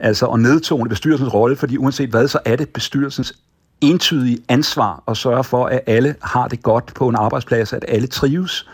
[0.00, 3.34] altså at nedtone bestyrelsens rolle, fordi uanset hvad, så er det bestyrelsens
[3.80, 8.06] entydige ansvar at sørge for, at alle har det godt på en arbejdsplads, at alle
[8.06, 8.68] trives,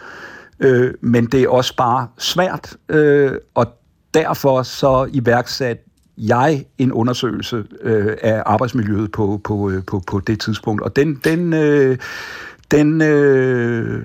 [0.60, 3.66] Øh, men det er også bare svært, øh, og
[4.14, 5.78] derfor så iværksat
[6.18, 11.20] jeg en undersøgelse øh, af arbejdsmiljøet på, på, øh, på, på det tidspunkt, og den,
[11.24, 11.98] den, øh,
[12.70, 14.04] den, øh,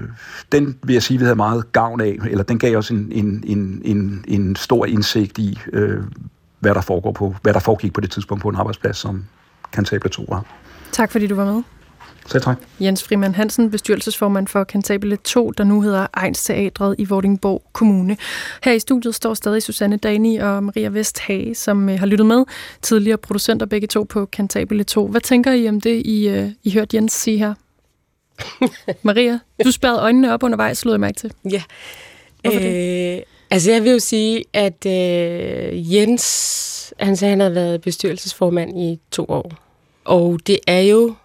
[0.51, 3.43] den vil jeg sige, vi havde meget gavn af, eller den gav os en, en,
[3.47, 6.03] en, en, en stor indsigt i, øh,
[6.59, 9.25] hvad der foregår på, hvad der foregik på det tidspunkt på en arbejdsplads, som
[9.71, 10.45] Cantabile 2 var.
[10.91, 11.63] Tak fordi du var med.
[12.27, 12.57] Selv tak.
[12.79, 18.17] Jens Frimand Hansen, bestyrelsesformand for Cantabile 2, der nu hedder Ejns Teatret i Vordingborg Kommune.
[18.63, 22.43] Her i studiet står stadig Susanne Dani og Maria Vesthage, som øh, har lyttet med.
[22.81, 25.07] Tidligere producenter begge to på Cantabile 2.
[25.07, 27.53] Hvad tænker I om det, I, øh, I hørte Jens sige her?
[29.03, 31.33] Maria, du spærrede øjnene op undervejs, slog jeg mærke til.
[31.51, 31.63] Ja.
[32.45, 38.79] Øh, altså jeg vil jo sige, at øh, Jens, han sagde, han havde været bestyrelsesformand
[38.79, 39.51] i to år.
[40.05, 41.15] Og det er jo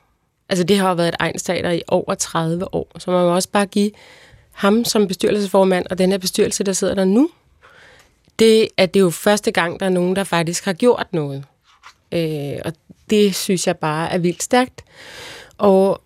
[0.51, 3.49] Altså det har jo været et egenstater i over 30 år, så man må også
[3.49, 3.91] bare give
[4.53, 7.31] ham som bestyrelsesformand og den her bestyrelse, der sidder der nu,
[8.39, 11.45] det at det er jo første gang, der er nogen, der faktisk har gjort noget.
[12.13, 12.73] Øh, og
[13.11, 14.85] det synes jeg bare er vildt stærkt.
[15.59, 16.03] Og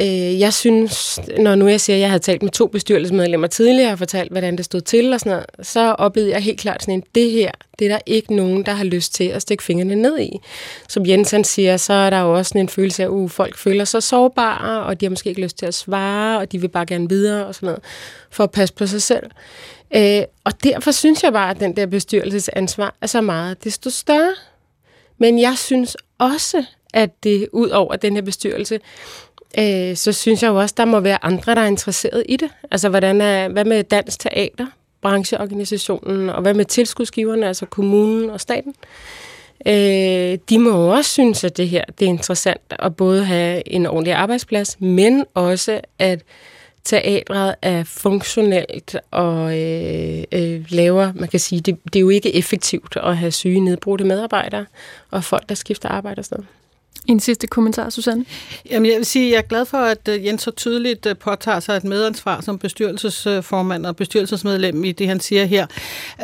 [0.00, 3.92] Øh, jeg synes, når nu jeg siger, at jeg havde talt med to bestyrelsesmedlemmer tidligere
[3.92, 6.94] og fortalt, hvordan det stod til og sådan noget, så oplevede jeg helt klart sådan
[6.94, 9.94] en, det her, det er der ikke nogen, der har lyst til at stikke fingrene
[9.94, 10.30] ned i.
[10.88, 13.58] Som Jensen siger, så er der jo også sådan en følelse af, at uh, folk
[13.58, 16.68] føler sig sårbare, og de har måske ikke lyst til at svare, og de vil
[16.68, 17.82] bare gerne videre og sådan noget,
[18.30, 19.26] for at passe på sig selv.
[19.96, 24.34] Øh, og derfor synes jeg bare, at den der bestyrelsesansvar er så meget desto større.
[25.18, 28.80] Men jeg synes også, at det ud over den her bestyrelse,
[29.58, 32.50] øh, så synes jeg jo også, der må være andre, der er interesseret i det.
[32.70, 34.66] Altså, hvordan er, hvad med dansk teater,
[35.02, 38.74] brancheorganisationen, og hvad med tilskudsgiverne, altså kommunen og staten?
[39.66, 43.68] Øh, de må jo også synes, at det her det er interessant at både have
[43.68, 46.22] en ordentlig arbejdsplads, men også at
[46.84, 52.34] teatret er funktionelt og øh, øh, laver, man kan sige, det, det er jo ikke
[52.34, 54.66] effektivt at have syge nedbrudte medarbejdere
[55.10, 56.48] og folk, der skifter arbejde og sådan noget.
[57.06, 58.24] En sidste kommentar, Susanne?
[58.70, 61.16] Jamen, jeg vil sige, at jeg er glad for, at øh, Jens så tydeligt øh,
[61.16, 65.66] påtager sig et medansvar som bestyrelsesformand og bestyrelsesmedlem i det, han siger her.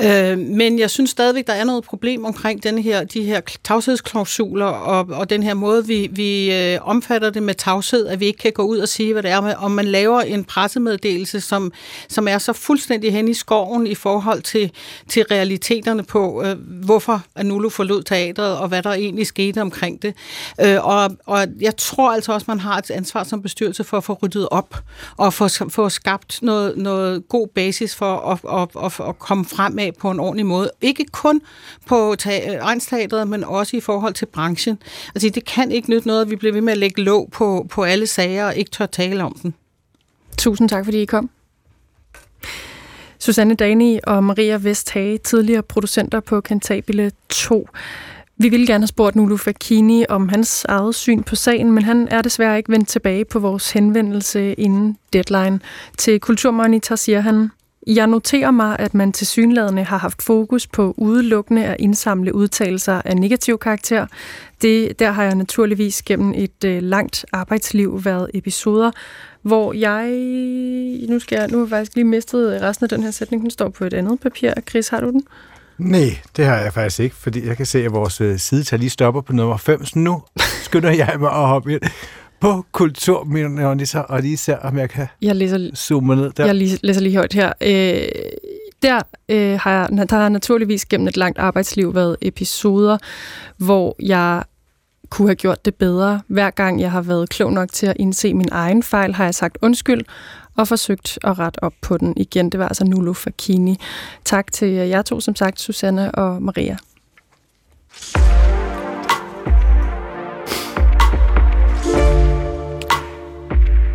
[0.05, 4.67] Øh, men jeg synes stadigvæk, der er noget problem omkring den her, de her tavshedsklausuler
[4.67, 8.53] og, og den her måde, vi, vi omfatter det med tavshed, at vi ikke kan
[8.53, 11.73] gå ud og sige, hvad det er, med, om man laver en pressemeddelelse, som,
[12.09, 14.71] som er så fuldstændig hen i skoven i forhold til,
[15.09, 16.45] til realiteterne på,
[16.85, 20.15] hvorfor Anulu forlod teatret, og hvad der egentlig skete omkring det.
[20.69, 24.05] Øh, og, og jeg tror altså også, man har et ansvar som bestyrelse for at
[24.05, 24.77] få ryddet op
[25.17, 29.93] og få, få skabt noget, noget god basis for at, at, at, at komme fremad
[29.93, 30.71] på en ordentlig måde.
[30.81, 31.41] Ikke kun
[31.87, 32.15] på
[32.61, 34.79] egensteateret, men også i forhold til branchen.
[35.15, 37.67] Altså, det kan ikke nytte noget, at vi bliver ved med at lægge låg på,
[37.71, 39.55] på alle sager og ikke tør tale om den.
[40.39, 41.31] Tusind tak, fordi I kom.
[43.19, 47.69] Susanne Dani og Maria Vesthage, tidligere producenter på Cantabile 2.
[48.41, 52.09] Vi ville gerne have spurgt Nulu Fakini om hans eget syn på sagen, men han
[52.09, 55.61] er desværre ikke vendt tilbage på vores henvendelse inden deadline.
[55.99, 57.51] Til Kulturmonitor siger han,
[57.87, 63.03] jeg noterer mig, at man til synlædende har haft fokus på udelukkende at indsamle udtalelser
[63.05, 64.07] af negativ karakter.
[64.63, 68.91] Det, der har jeg naturligvis gennem et øh, langt arbejdsliv været episoder,
[69.43, 70.09] hvor jeg...
[71.09, 73.43] Nu, skal jeg, nu har jeg faktisk lige mistet resten af den her sætning.
[73.43, 74.53] Den står på et andet papir.
[74.69, 75.23] Chris, har du den?
[75.79, 78.91] Nej, det har jeg faktisk ikke, fordi jeg kan se, at vores øh, sidetal lige
[78.91, 80.23] stopper på nummer 5, så nu
[80.65, 81.81] skynder jeg mig at hoppe ind
[82.41, 86.47] på kulturmonitor, og lige se, om jeg kan jeg læser, zoome ned der.
[86.47, 87.53] Jeg læser lige højt her.
[87.61, 88.09] Øh,
[88.83, 92.99] der, øh, har jeg, der har naturligvis gennem et langt arbejdsliv været episoder,
[93.57, 94.43] hvor jeg
[95.11, 96.21] kunne have gjort det bedre.
[96.27, 99.35] Hver gang jeg har været klog nok til at indse min egen fejl, har jeg
[99.35, 100.05] sagt undskyld
[100.59, 102.51] og forsøgt at rette op på den igen.
[102.51, 103.81] Det var altså Nulo Fakini.
[104.25, 106.77] Tak til jer to, som sagt, Susanne og Maria.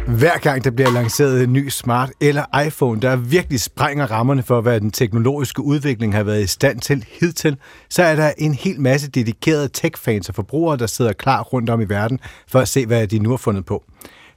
[0.08, 4.62] Hver gang der bliver lanceret en ny smart eller iPhone, der virkelig sprænger rammerne for,
[4.62, 7.58] hvad den teknologiske udvikling har været i stand til hidtil,
[7.90, 11.82] så er der en hel masse dedikerede tech-fans og forbrugere, der sidder klar rundt om
[11.82, 13.84] i verden for at se, hvad de nu har fundet på.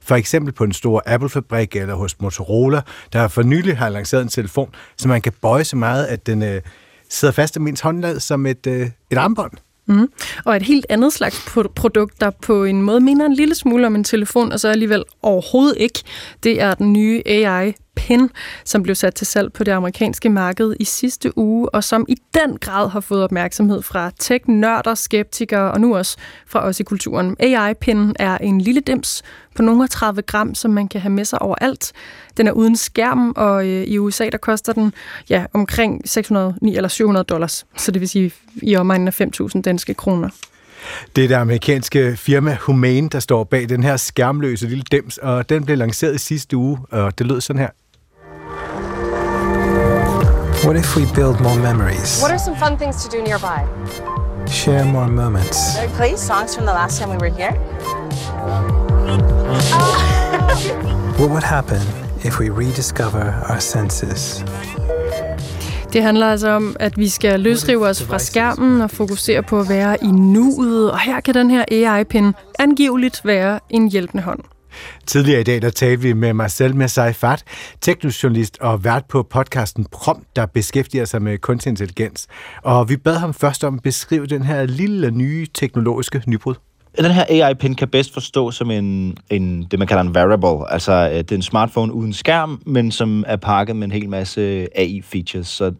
[0.01, 2.81] For eksempel på en stor Apple-fabrik eller hos Motorola,
[3.13, 6.43] der for nylig har lanceret en telefon, så man kan bøje så meget, at den
[6.43, 6.61] øh,
[7.09, 9.51] sidder fast i min håndlad som et, øh, et armbånd.
[9.87, 10.07] Mm.
[10.45, 13.95] Og et helt andet slags produkt, der på en måde minder en lille smule om
[13.95, 16.03] en telefon, og så alligevel overhovedet ikke,
[16.43, 18.29] det er den nye AI Pin,
[18.65, 22.15] som blev sat til salg på det amerikanske marked i sidste uge, og som i
[22.33, 27.35] den grad har fået opmærksomhed fra tech-nørder, skeptikere og nu også fra os i kulturen.
[27.39, 29.23] AI-Pin er en lille dims
[29.55, 31.91] på nogle 30 gram, som man kan have med sig overalt.
[32.37, 34.93] Den er uden skærm, og øh, i USA der koster den
[35.29, 39.93] ja, omkring 600 eller 700 dollars, så det vil sige i omegnen af 5.000 danske
[39.93, 40.29] kroner.
[41.15, 45.49] Det er det amerikanske firma Humane, der står bag den her skærmløse lille dims, og
[45.49, 47.69] den blev lanceret i sidste uge, og det lød sådan her.
[50.67, 52.21] What if we build more memories?
[52.21, 53.65] What are some fun things to do nearby?
[54.47, 55.77] Share more moments.
[55.77, 57.51] Uh, play songs from the last time we were here.
[61.19, 61.81] what would happen
[62.25, 64.43] if we rediscover our senses?
[65.93, 69.69] Det handler altså om, at vi skal løsrive os fra skærmen og fokusere på at
[69.69, 74.39] være i nuet, og her kan den her AI-pin angiveligt være en hjælpende hånd.
[75.05, 77.43] Tidligere i dag, der talte vi med Marcel Messai Fat,
[77.81, 82.27] teknojournalist og vært på podcasten Prom, der beskæftiger sig med kunstig intelligens.
[82.63, 86.55] Og vi bad ham først om at beskrive den her lille nye teknologiske nybrud.
[86.97, 90.71] Den her AI-pin kan bedst forstås som en, en, det, man kalder en wearable.
[90.71, 94.09] Altså, øh, det er en smartphone uden skærm, men som er pakket med en hel
[94.09, 95.47] masse AI-features.
[95.47, 95.73] Så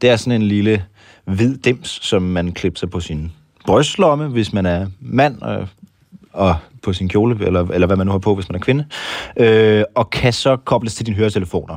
[0.00, 0.84] det er sådan en lille
[1.24, 3.32] hvid dims, som man klipser på sin
[3.66, 5.66] brystlomme, hvis man er mand, øh, og,
[6.32, 8.84] og på sin kjole, eller, eller hvad man nu har på, hvis man er kvinde,
[9.36, 11.76] øh, og kan så kobles til dine høretelefoner.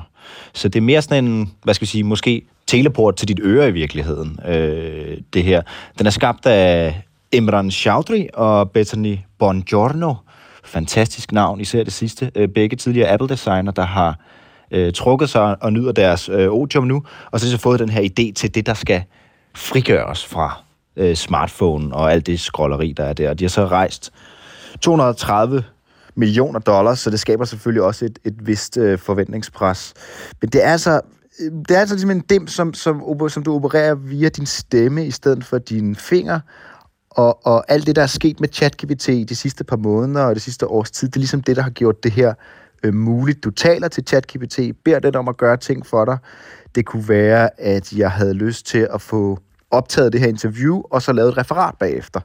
[0.54, 3.70] Så det er mere sådan en, hvad skal vi sige, måske teleport til dit øre
[3.70, 5.62] i virkeligheden, øh, det her.
[5.98, 10.14] Den er skabt af Imran Chaudhry og Bethany Bongiorno.
[10.64, 12.32] Fantastisk navn, især det sidste.
[12.36, 14.20] Øh, begge tidligere Apple-designer, der har
[14.72, 18.02] øh, trukket sig og nyder deres øh, otium nu, og så har fået den her
[18.02, 19.04] idé til det, der skal
[19.56, 20.62] frigøres fra
[20.98, 23.30] øh, smartphone og alt det scrolleri, der er der.
[23.30, 24.12] Og de har så rejst
[24.82, 25.64] 230
[26.16, 29.94] millioner dollars, så det skaber selvfølgelig også et, et vist øh, forventningspres.
[30.42, 31.02] Men det er altså
[31.40, 35.12] det er altså ligesom en dem, som, som, som du opererer via din stemme i
[35.12, 36.42] stedet for dine fingre.
[37.10, 40.42] Og, og alt det, der er sket med ChatGPT de sidste par måneder og det
[40.42, 42.34] sidste års tid, det er ligesom det, der har gjort det her
[42.84, 43.44] øh, muligt.
[43.44, 46.18] Du taler til ChatGPT, beder den om at gøre ting for dig.
[46.76, 49.40] Det kunne være, at jeg havde lyst til at få
[49.72, 52.20] optaget det her interview, og så lavet et referat bagefter.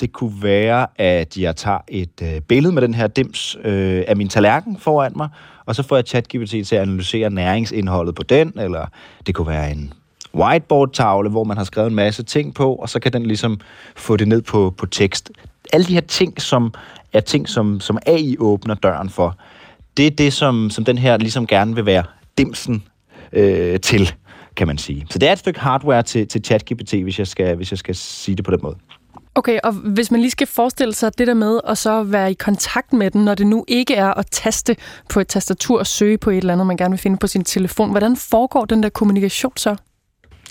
[0.00, 4.16] Det kunne være, at jeg tager et øh, billede med den her dims øh, af
[4.16, 5.28] min tallerken foran mig,
[5.66, 8.86] og så får jeg ChatGPT til at analysere næringsindholdet på den, eller
[9.26, 9.92] det kunne være en
[10.34, 13.60] whiteboard-tavle, hvor man har skrevet en masse ting på, og så kan den ligesom
[13.96, 15.30] få det ned på, på tekst.
[15.72, 16.74] Alle de her ting, som
[17.12, 19.36] er ting, som, som AI åbner døren for,
[19.96, 22.04] det er det, som, som den her ligesom gerne vil være
[22.38, 22.82] dimsen
[23.32, 24.14] øh, til
[24.56, 25.06] kan man sige.
[25.10, 27.94] Så det er et stykke hardware til, til ChatGPT, hvis jeg, skal, hvis jeg skal
[27.94, 28.76] sige det på den måde.
[29.34, 32.34] Okay, og hvis man lige skal forestille sig det der med at så være i
[32.34, 34.76] kontakt med den, når det nu ikke er at taste
[35.08, 37.44] på et tastatur og søge på et eller andet, man gerne vil finde på sin
[37.44, 39.76] telefon, hvordan foregår den der kommunikation så?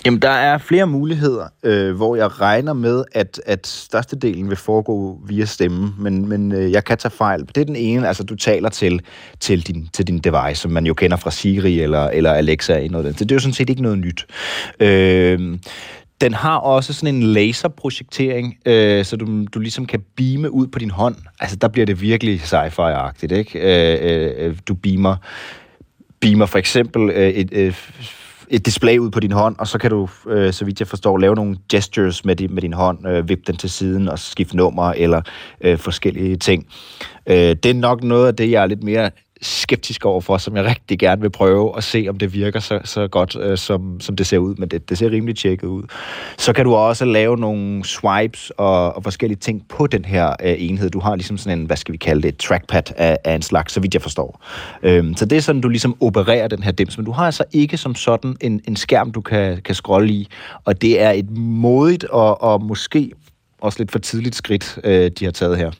[0.06, 5.20] Jamen, der er flere muligheder, øh, hvor jeg regner med, at, at størstedelen vil foregå
[5.26, 7.40] via stemme, men, men øh, jeg kan tage fejl.
[7.40, 9.00] Det er den ene, altså du taler til,
[9.40, 12.76] til, din, til din device, som man jo kender fra Siri eller, eller Alexa.
[12.76, 13.18] I noget.
[13.18, 14.26] Så det er jo sådan set ikke noget nyt.
[14.80, 15.58] Øh,
[16.20, 20.78] den har også sådan en laserprojektering, øh, så du, du ligesom kan beame ud på
[20.78, 21.16] din hånd.
[21.40, 23.58] Altså, der bliver det virkelig sci-fi-agtigt, ikke?
[23.58, 25.16] Øh, øh, øh du beamer,
[26.20, 27.48] beamer for eksempel øh, et...
[27.52, 27.74] Øh,
[28.48, 31.18] et display ud på din hånd, og så kan du, øh, så vidt jeg forstår,
[31.18, 34.56] lave nogle gestures med, din, med din hånd, øh, vippe den til siden og skifte
[34.56, 35.22] nummer eller
[35.60, 36.66] øh, forskellige ting.
[37.26, 39.10] Øh, det er nok noget af det, jeg er lidt mere
[39.42, 43.08] skeptisk overfor, som jeg rigtig gerne vil prøve at se, om det virker så, så
[43.08, 44.54] godt, øh, som, som det ser ud.
[44.54, 45.82] Men det, det ser rimelig tjekket ud.
[46.38, 50.54] Så kan du også lave nogle swipes og, og forskellige ting på den her øh,
[50.58, 50.90] enhed.
[50.90, 53.72] Du har ligesom sådan en, hvad skal vi kalde det, trackpad af, af en slags,
[53.72, 54.44] så vidt jeg forstår.
[54.82, 56.98] Øhm, så det er sådan, du ligesom opererer den her dims.
[56.98, 60.28] Men du har altså ikke som sådan en, en skærm, du kan, kan scrolle i.
[60.64, 63.10] Og det er et modigt og, og måske
[63.60, 65.70] også lidt for tidligt skridt, øh, de har taget her.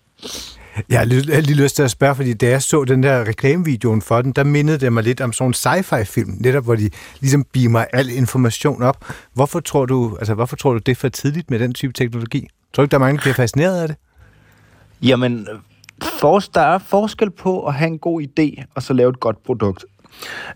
[0.89, 3.29] Jeg har lige, jeg lige lyst til at spørge, fordi da jeg så den der
[3.29, 6.91] reklamevideoen for den, der mindede det mig lidt om sådan en sci-fi-film, netop hvor de
[7.21, 9.05] ligesom beamer al information op.
[9.35, 12.41] Hvorfor tror du, altså, hvorfor tror du det er for tidligt med den type teknologi?
[12.73, 13.97] Tror du ikke, der er mange, der bliver fascineret af det?
[15.03, 15.59] Jamen, øh,
[16.21, 19.43] for, der er forskel på at have en god idé, og så lave et godt
[19.43, 19.85] produkt.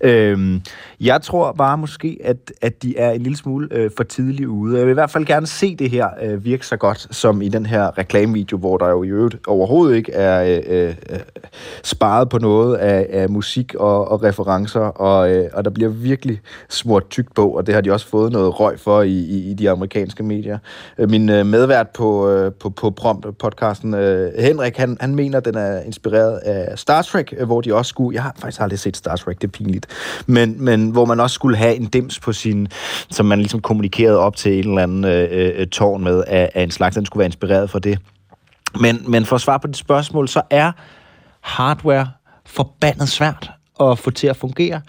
[0.01, 0.63] Øhm,
[1.01, 4.79] jeg tror bare måske, at, at de er en lille smule øh, for tidligt ude.
[4.79, 7.49] Jeg vil i hvert fald gerne se det her øh, virke så godt, som i
[7.49, 11.21] den her reklamevideo, hvor der jo i øvrigt overhovedet ikke er øh, øh,
[11.83, 16.41] sparet på noget af, af musik og, og referencer, og, øh, og der bliver virkelig
[16.69, 19.55] smurt tygt på, og det har de også fået noget røg for i, i, i
[19.55, 20.59] de amerikanske medier.
[20.99, 25.45] Øh, min øh, medvært på, øh, på, på Prompt-podcasten, øh, Henrik, han, han mener, at
[25.45, 28.15] den er inspireret af Star Trek, øh, hvor de også skulle...
[28.15, 29.87] Jeg har faktisk aldrig set Star Trek, det er pinligt.
[30.27, 32.69] Men, men hvor man også skulle have en dims på sin,
[33.11, 36.51] som man ligesom kommunikerede op til en eller anden øh, øh, øh tårn med af,
[36.55, 37.99] af en slags, den skulle være inspireret for det.
[38.81, 40.73] Men, men for at svare på det spørgsmål, så er
[41.41, 42.09] hardware
[42.47, 44.81] forbandet svært at få til at fungere.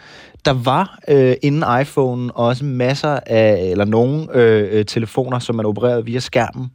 [0.46, 5.66] Der var øh, inden iPhone også masser af, eller nogle øh, øh, telefoner, som man
[5.66, 6.72] opererede via skærmen,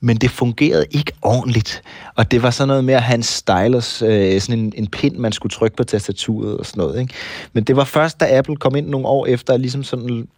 [0.00, 1.82] men det fungerede ikke ordentligt.
[2.16, 5.16] Og det var sådan noget med at have en stylus, øh, sådan en, en pind,
[5.16, 7.00] man skulle trykke på tastaturet og sådan noget.
[7.00, 7.14] Ikke?
[7.52, 10.28] Men det var først, da Apple kom ind nogle år efter, ligesom sådan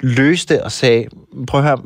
[0.00, 1.06] løste og sagde,
[1.46, 1.78] prøv at høre,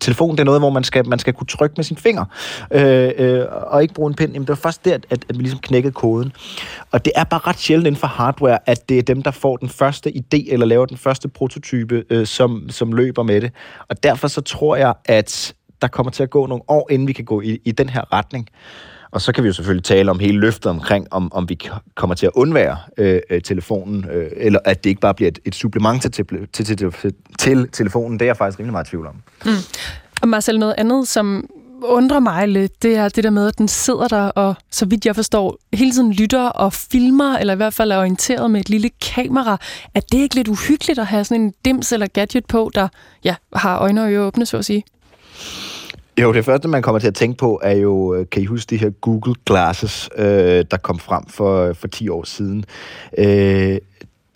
[0.00, 2.24] telefonen det er noget, hvor man skal, man skal kunne trykke med sin finger,
[2.70, 4.32] øh, øh, og ikke bruge en pind.
[4.32, 6.32] Jamen, det var først der, at, at vi ligesom knækkede koden.
[6.90, 9.56] Og det er bare ret sjældent inden for hardware, at det er dem, der får
[9.56, 13.52] den første idé, eller laver den første prototype, øh, som, som løber med det.
[13.88, 17.12] Og derfor så tror jeg, at der kommer til at gå nogle år, inden vi
[17.12, 18.48] kan gå i, i den her retning.
[19.10, 21.58] Og så kan vi jo selvfølgelig tale om hele løftet omkring, om, om vi
[21.94, 25.38] kommer til at undvære øh, øh, telefonen, øh, eller at det ikke bare bliver et,
[25.44, 28.18] et supplement til, til, til, til, til telefonen.
[28.18, 29.14] Det er jeg faktisk rimelig meget i tvivl om.
[29.44, 29.50] Mm.
[30.22, 31.50] Og Marcel, noget andet, som
[31.82, 35.06] undrer mig lidt, det er det der med, at den sidder der og, så vidt
[35.06, 38.68] jeg forstår, hele tiden lytter og filmer, eller i hvert fald er orienteret med et
[38.68, 39.58] lille kamera.
[39.94, 42.88] Er det ikke lidt uhyggeligt at have sådan en dims eller gadget på, der
[43.24, 44.84] ja, har øjne og ører åbne, så at sige?
[46.22, 48.70] Jo, det første, man kommer til at tænke på, er jo, øh, kan I huske
[48.70, 52.64] de her Google Glasses, øh, der kom frem for, øh, for 10 år siden?
[53.18, 53.78] Øh,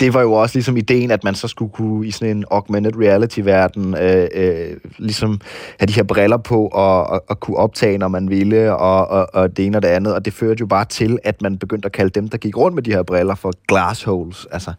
[0.00, 2.92] det var jo også ligesom ideen, at man så skulle kunne i sådan en augmented
[2.96, 5.40] reality-verden øh, øh, ligesom
[5.78, 9.28] have de her briller på og, og, og kunne optage, når man ville, og, og,
[9.32, 10.14] og det ene og det andet.
[10.14, 12.74] Og det førte jo bare til, at man begyndte at kalde dem, der gik rundt
[12.74, 14.46] med de her briller, for glassholes.
[14.50, 14.72] Altså,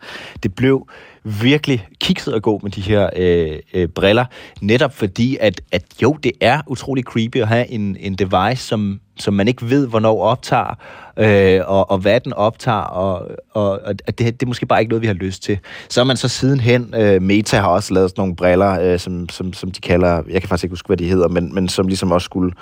[0.43, 0.87] det blev
[1.23, 4.25] virkelig kikset at gå med de her øh, øh, briller,
[4.61, 8.99] netop fordi, at, at jo, det er utrolig creepy at have en, en device, som,
[9.19, 10.77] som man ikke ved, hvornår optager,
[11.17, 14.89] øh, og, og hvad den optager, og, og, og det, det er måske bare ikke
[14.89, 15.59] noget, vi har lyst til.
[15.89, 19.29] Så er man så sidenhen, øh, Meta har også lavet sådan nogle briller, øh, som,
[19.29, 21.87] som, som de kalder, jeg kan faktisk ikke huske, hvad de hedder, men, men som
[21.87, 22.53] ligesom også skulle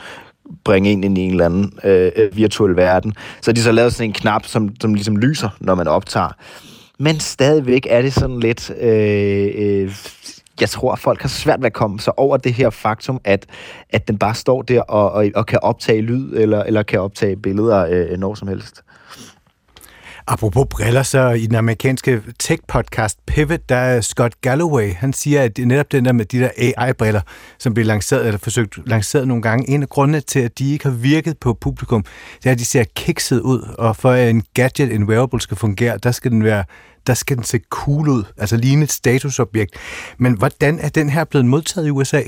[0.64, 3.14] bringe ind i en eller anden øh, virtuel verden.
[3.42, 6.30] Så de så lavet sådan en knap, som, som ligesom lyser, når man optager.
[7.02, 8.72] Men stadigvæk er det sådan lidt...
[8.82, 9.96] Øh, øh,
[10.62, 13.46] jeg tror, at folk har svært ved at komme sig over det her faktum, at,
[13.90, 17.36] at den bare står der og, og, og kan optage lyd, eller, eller kan optage
[17.36, 18.84] billeder øh, når som helst.
[20.28, 25.58] Apropos briller, så i den amerikanske tech-podcast Pivot, der er Scott Galloway, han siger, at
[25.58, 27.22] netop den der med de der AI-briller,
[27.60, 30.86] som blev lanceret, eller forsøgt lanceret nogle gange, en af grundene til, at de ikke
[30.86, 32.06] har virket på publikum,
[32.38, 35.58] det er, at de ser kikset ud, og for at en gadget, en wearable skal
[35.58, 36.64] fungere, der skal den være
[37.08, 39.76] der skal den se cool ud, altså ligne et statusobjekt.
[40.18, 42.22] Men hvordan er den her blevet modtaget i USA?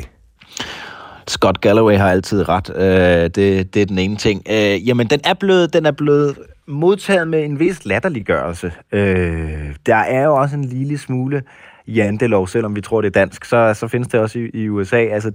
[1.27, 2.69] Scott Galloway har altid ret.
[2.75, 4.41] Øh, det, det er den ene ting.
[4.49, 8.71] Øh, jamen, den er blevet, den er blevet modtaget med en vis latterliggørelse.
[8.91, 11.43] Øh, der er jo også en lille smule
[11.87, 14.97] jantelov, selvom vi tror, det er dansk, så, så findes det også i, i USA.
[14.97, 15.31] Altså,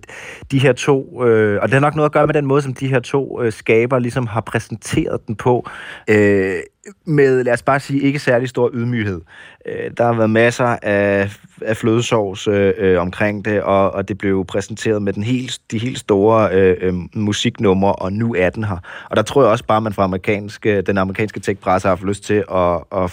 [0.51, 2.75] de her to, øh, og det har nok noget at gøre med den måde, som
[2.75, 5.71] de her to øh, skaber ligesom har præsenteret den på,
[6.09, 6.57] øh,
[7.05, 9.21] med, lad os bare sige, ikke særlig stor ydmyghed.
[9.67, 11.31] Øh, der har været masser af,
[11.63, 15.79] af flødesovs øh, øh omkring det, og, og det blev præsenteret med den helt, de
[15.79, 18.77] helt store øh, øh, musiknumre, og nu er den her.
[19.11, 21.97] Og der tror jeg også bare, at man fra amerikanske, øh, den amerikanske tech-presse har
[21.97, 23.13] haft lyst til at, at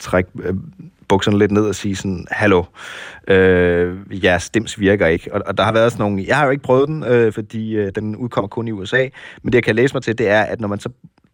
[0.00, 0.54] trække øh,
[1.12, 2.64] bukserne lidt ned og sige sådan, hallo,
[3.28, 5.34] øh, jeres stems virker ikke.
[5.34, 7.76] Og, og der har været sådan nogle, jeg har jo ikke prøvet den, øh, fordi
[7.76, 9.08] øh, den udkommer kun i USA,
[9.42, 10.88] men det jeg kan læse mig til, det er, at når man så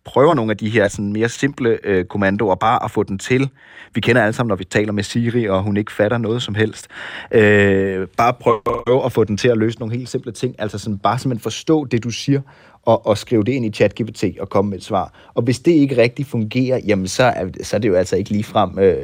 [0.04, 3.50] prøver nogle af de her sådan mere simple øh, kommandoer, bare at få den til.
[3.94, 6.54] Vi kender alle sammen, når vi taler med Siri, og hun ikke fatter noget som
[6.54, 6.88] helst.
[7.30, 10.54] Øh, bare prøve at få den til at løse nogle helt simple ting.
[10.58, 12.40] Altså sådan, bare simpelthen forstå det, du siger,
[12.88, 15.12] og, og skrive det ind i ChatGPT og komme med et svar.
[15.34, 18.30] Og hvis det ikke rigtig fungerer, jamen så er, så er det jo altså ikke
[18.30, 18.96] ligefrem øh,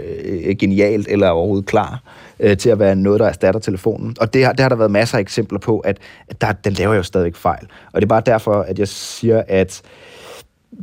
[0.44, 2.02] øh genialt eller overhovedet klar
[2.40, 4.16] øh, til at være noget, der erstatter telefonen.
[4.20, 6.72] Og det har, det har der været masser af eksempler på, at, at der, den
[6.72, 7.66] laver jo stadig fejl.
[7.92, 9.82] Og det er bare derfor, at jeg siger, at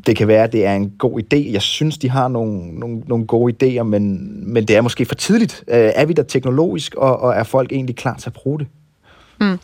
[0.06, 1.52] det kan være, at det er en god idé.
[1.52, 5.16] Jeg synes, de har nogle, nogle, nogle gode idéer, men, men det er måske for
[5.16, 5.64] tidligt.
[5.68, 8.68] Øh, er vi der teknologisk, og, og er folk egentlig klar til at bruge det?
[9.42, 9.60] Mm.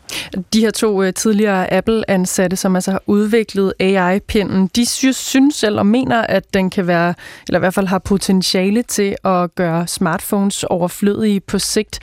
[0.52, 5.78] De her to øh, tidligere Apple-ansatte, som altså har udviklet AI-pinden, de synes, synes selv
[5.78, 7.14] og mener, at den kan være,
[7.48, 12.00] eller i hvert fald har potentiale til at gøre smartphones overflødige på sigt.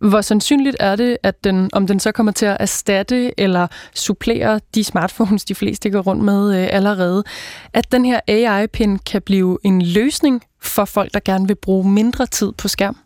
[0.00, 4.60] Hvor sandsynligt er det, at den, om den så kommer til at erstatte eller supplere
[4.74, 7.24] de smartphones, de fleste går rundt med øh, allerede,
[7.72, 12.26] at den her AI-pin kan blive en løsning for folk, der gerne vil bruge mindre
[12.26, 12.96] tid på skærm?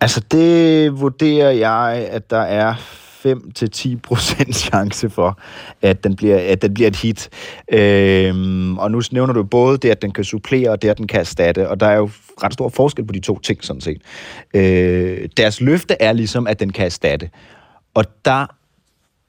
[0.00, 2.74] Altså det vurderer jeg, at der er
[3.26, 5.38] 5-10% chance for,
[5.82, 7.28] at den bliver, at den bliver et hit.
[7.72, 11.06] Øhm, og nu nævner du både det, at den kan supplere, og det, at den
[11.06, 11.68] kan erstatte.
[11.68, 12.10] Og der er jo
[12.42, 14.02] ret stor forskel på de to ting, sådan set.
[14.54, 17.30] Øh, deres løfte er ligesom, at den kan erstatte.
[17.94, 18.46] Og der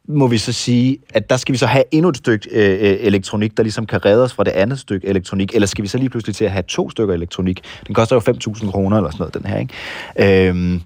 [0.07, 2.97] må vi så sige, at der skal vi så have endnu et stykke øh, øh
[2.99, 5.97] elektronik, der ligesom kan redde os fra det andet stykke elektronik, eller skal vi så
[5.97, 7.61] lige pludselig til at have to stykker elektronik?
[7.87, 10.49] Den koster jo 5.000 kroner eller sådan noget, den her, ikke?
[10.49, 10.81] Øhm,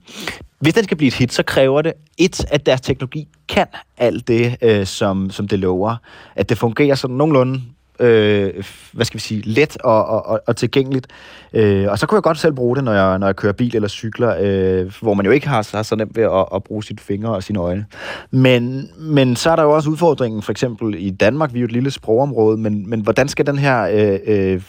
[0.65, 4.27] hvis den skal blive et hit, så kræver det et, at deres teknologi kan alt
[4.27, 5.95] det, øh, som, som det lover.
[6.35, 7.61] At det fungerer sådan nogenlunde
[7.99, 11.07] øh, hvad skal vi sige, let og, og, og tilgængeligt.
[11.53, 13.75] Øh, og så kunne jeg godt selv bruge det, når jeg, når jeg kører bil
[13.75, 16.83] eller cykler, øh, hvor man jo ikke har, har så nemt ved at, at bruge
[16.83, 17.85] sit fingre og sine øjne.
[18.31, 21.65] Men, men så er der jo også udfordringen, for eksempel i Danmark, vi er jo
[21.65, 23.87] et lille sprogområde, men, men hvordan skal den her...
[23.93, 24.61] Øh, øh,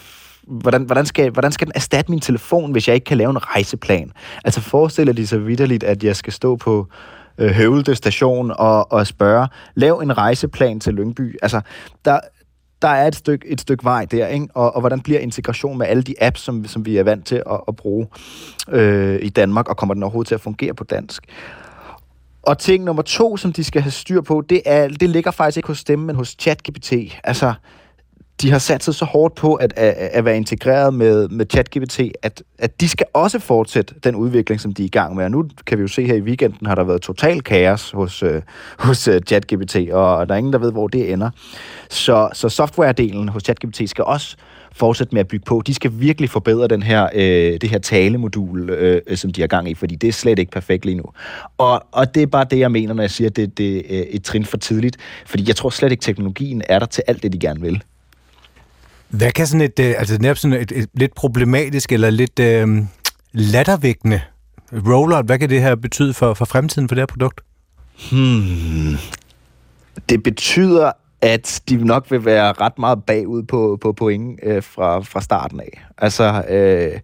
[0.47, 3.47] hvordan, hvordan, skal, hvordan skal den erstatte min telefon, hvis jeg ikke kan lave en
[3.55, 4.11] rejseplan?
[4.45, 6.87] Altså forestiller de sig vidderligt, at jeg skal stå på
[7.37, 11.35] øh, Høvelde station og, og spørge, lav en rejseplan til Lyngby.
[11.41, 11.61] Altså,
[12.05, 12.19] der,
[12.81, 14.47] der er et stykke, et stykke vej der, ikke?
[14.53, 17.35] Og, og hvordan bliver integration med alle de apps, som, som vi er vant til
[17.35, 18.07] at, at bruge
[18.69, 21.23] øh, i Danmark, og kommer den overhovedet til at fungere på dansk?
[22.43, 25.57] Og ting nummer to, som de skal have styr på, det, er, det ligger faktisk
[25.57, 26.93] ikke hos dem, men hos ChatGPT.
[27.23, 27.53] Altså,
[28.41, 31.99] de har sat sig så hårdt på at, at, at være integreret med, med ChatGPT,
[32.21, 35.23] at, at de skal også fortsætte den udvikling, som de er i gang med.
[35.23, 38.23] Og nu kan vi jo se her i weekenden, har der været total kaos hos,
[38.23, 38.41] øh,
[38.79, 41.29] hos uh, ChatGPT, og der er ingen, der ved, hvor det ender.
[41.89, 44.35] Så, så softwaredelen hos ChatGPT skal også
[44.71, 45.61] fortsætte med at bygge på.
[45.67, 49.69] De skal virkelig forbedre den her, øh, det her talemodul, øh, som de har gang
[49.69, 51.03] i, fordi det er slet ikke perfekt lige nu.
[51.57, 54.03] Og, og det er bare det, jeg mener, når jeg siger, at det, det er
[54.09, 54.97] et trin for tidligt.
[55.25, 57.83] Fordi jeg tror slet ikke, teknologien er der til alt det, de gerne vil.
[59.09, 62.67] Hvad kan sådan et, øh, altså netop sådan et, et lidt problematisk eller lidt øh,
[63.31, 64.21] lattervækkende
[64.73, 67.41] rollout, hvad kan det her betyde for, for fremtiden for det her produkt?
[68.11, 68.95] Hmm.
[70.09, 70.91] Det betyder,
[71.21, 75.59] at de nok vil være ret meget bagud på, på point øh, fra, fra starten
[75.59, 75.85] af.
[75.97, 76.99] Altså, øh,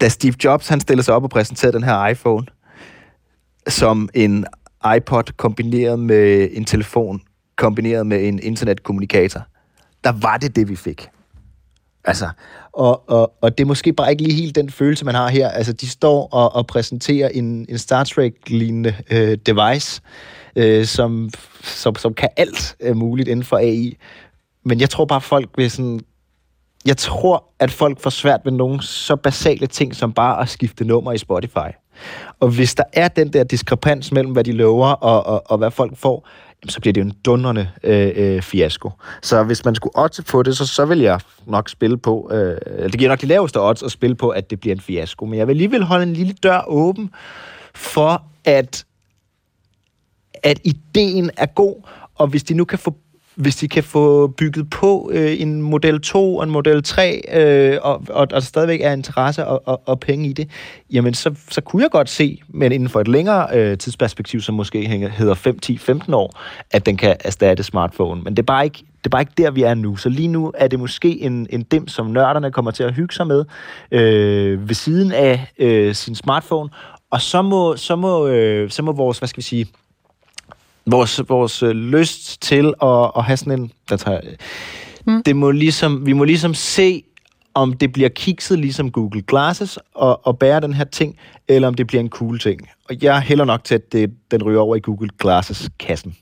[0.00, 2.46] da Steve Jobs han stillede sig op og præsenterede den her iPhone
[3.68, 4.46] som en
[4.96, 7.22] iPod kombineret med en telefon,
[7.56, 9.42] kombineret med en internetkommunikator,
[10.06, 11.08] der var det det, vi fik.
[12.04, 12.28] Altså,
[12.72, 15.48] og, og, og det er måske bare ikke lige helt den følelse, man har her.
[15.48, 20.02] Altså, de står og, og præsenterer en, en Star Trek-lignende øh, device,
[20.56, 21.30] øh, som,
[21.62, 23.96] som, som kan alt øh, muligt inden for AI.
[24.64, 26.00] Men jeg tror bare, folk vil sådan...
[26.86, 30.84] Jeg tror, at folk får svært ved nogle så basale ting, som bare at skifte
[30.84, 31.70] nummer i Spotify.
[32.40, 35.70] Og hvis der er den der diskrepans mellem, hvad de lover og, og, og hvad
[35.70, 36.28] folk får,
[36.68, 38.90] så bliver det jo en dundrende øh, øh, fiasko.
[39.22, 42.90] Så hvis man skulle odds på det, så, så vil jeg nok spille på, øh,
[42.90, 45.24] det giver nok de laveste odds at spille på, at det bliver en fiasko.
[45.24, 47.10] Men jeg vil alligevel holde en lille dør åben
[47.74, 48.84] for, at,
[50.42, 51.82] at ideen er god,
[52.14, 52.96] og hvis de nu kan få
[53.36, 57.78] hvis de kan få bygget på øh, en Model 2 og en Model 3, øh,
[57.82, 60.50] og, og, og stadigvæk er interesse og, og, og penge i det,
[60.92, 64.54] jamen så, så kunne jeg godt se, men inden for et længere øh, tidsperspektiv, som
[64.54, 68.22] måske hænger, hedder 5, 10, 15 år, at den kan erstatte smartphone.
[68.22, 69.96] Men det er bare ikke, det er bare ikke der, vi er nu.
[69.96, 73.14] Så lige nu er det måske en, en dem, som nørderne kommer til at hygge
[73.14, 73.44] sig med
[73.90, 76.70] øh, ved siden af øh, sin smartphone,
[77.10, 79.66] og så må, så må, øh, så må vores, hvad skal vi sige,
[80.86, 83.72] vores, vores øh, lyst til at, at have sådan en...
[83.88, 84.20] Der tager,
[85.06, 85.22] mm.
[85.22, 87.02] det må ligesom, vi må ligesom se,
[87.54, 91.16] om det bliver kikset ligesom Google Glasses og, og bære den her ting,
[91.48, 92.60] eller om det bliver en cool ting.
[92.88, 96.16] Og jeg hælder nok til, at det, den ryger over i Google Glasses-kassen.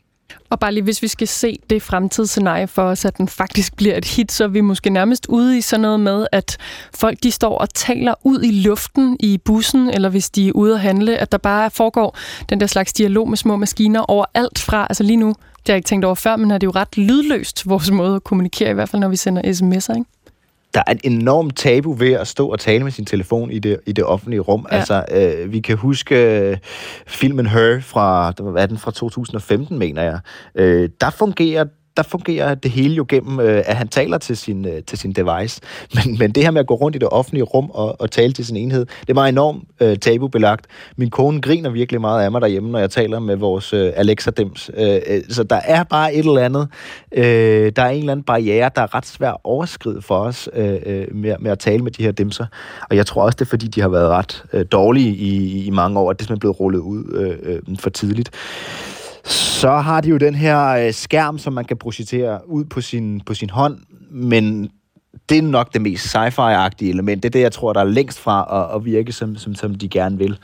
[0.50, 3.96] Og bare lige, hvis vi skal se det fremtidsscenarie for os, at den faktisk bliver
[3.96, 6.56] et hit, så er vi måske nærmest ude i sådan noget med, at
[6.94, 10.74] folk de står og taler ud i luften i bussen, eller hvis de er ude
[10.74, 12.18] at handle, at der bare foregår
[12.48, 15.72] den der slags dialog med små maskiner over alt fra, altså lige nu, det har
[15.72, 18.70] jeg ikke tænkt over før, men er det jo ret lydløst, vores måde at kommunikere,
[18.70, 20.10] i hvert fald når vi sender sms'er, ikke?
[20.74, 23.80] Der er et enormt tabu ved at stå og tale med sin telefon i det,
[23.86, 24.66] i det offentlige rum.
[24.70, 24.76] Ja.
[24.76, 26.56] Altså, øh, vi kan huske øh,
[27.06, 30.18] filmen Her fra, hvad er den, fra 2015, mener jeg.
[30.54, 31.64] Øh, der fungerer
[31.96, 35.12] der fungerer det hele jo gennem, øh, at han taler til sin, øh, til sin
[35.12, 35.60] device.
[35.94, 38.32] Men, men det her med at gå rundt i det offentlige rum og, og tale
[38.32, 40.66] til sin enhed, det var enormt øh, tabubelagt.
[40.96, 44.70] Min kone griner virkelig meget af mig derhjemme, når jeg taler med vores øh, Alexa-dems.
[44.76, 46.68] Øh, øh, så der er bare et eller andet,
[47.12, 50.48] øh, der er en eller anden barriere, der er ret svært at overskride for os
[50.52, 52.46] øh, øh, med, med at tale med de her dimser.
[52.90, 55.70] Og jeg tror også, det er fordi, de har været ret øh, dårlige i, i
[55.70, 58.30] mange år, at det er blevet rullet ud øh, øh, for tidligt
[59.24, 63.20] så har de jo den her øh, skærm, som man kan projicere ud på sin,
[63.20, 63.78] på sin hånd,
[64.10, 64.70] men
[65.28, 67.22] det er nok det mest sci-fi-agtige element.
[67.22, 69.74] Det er det, jeg tror, der er længst fra at, at virke, som, som, som
[69.74, 70.38] de gerne vil.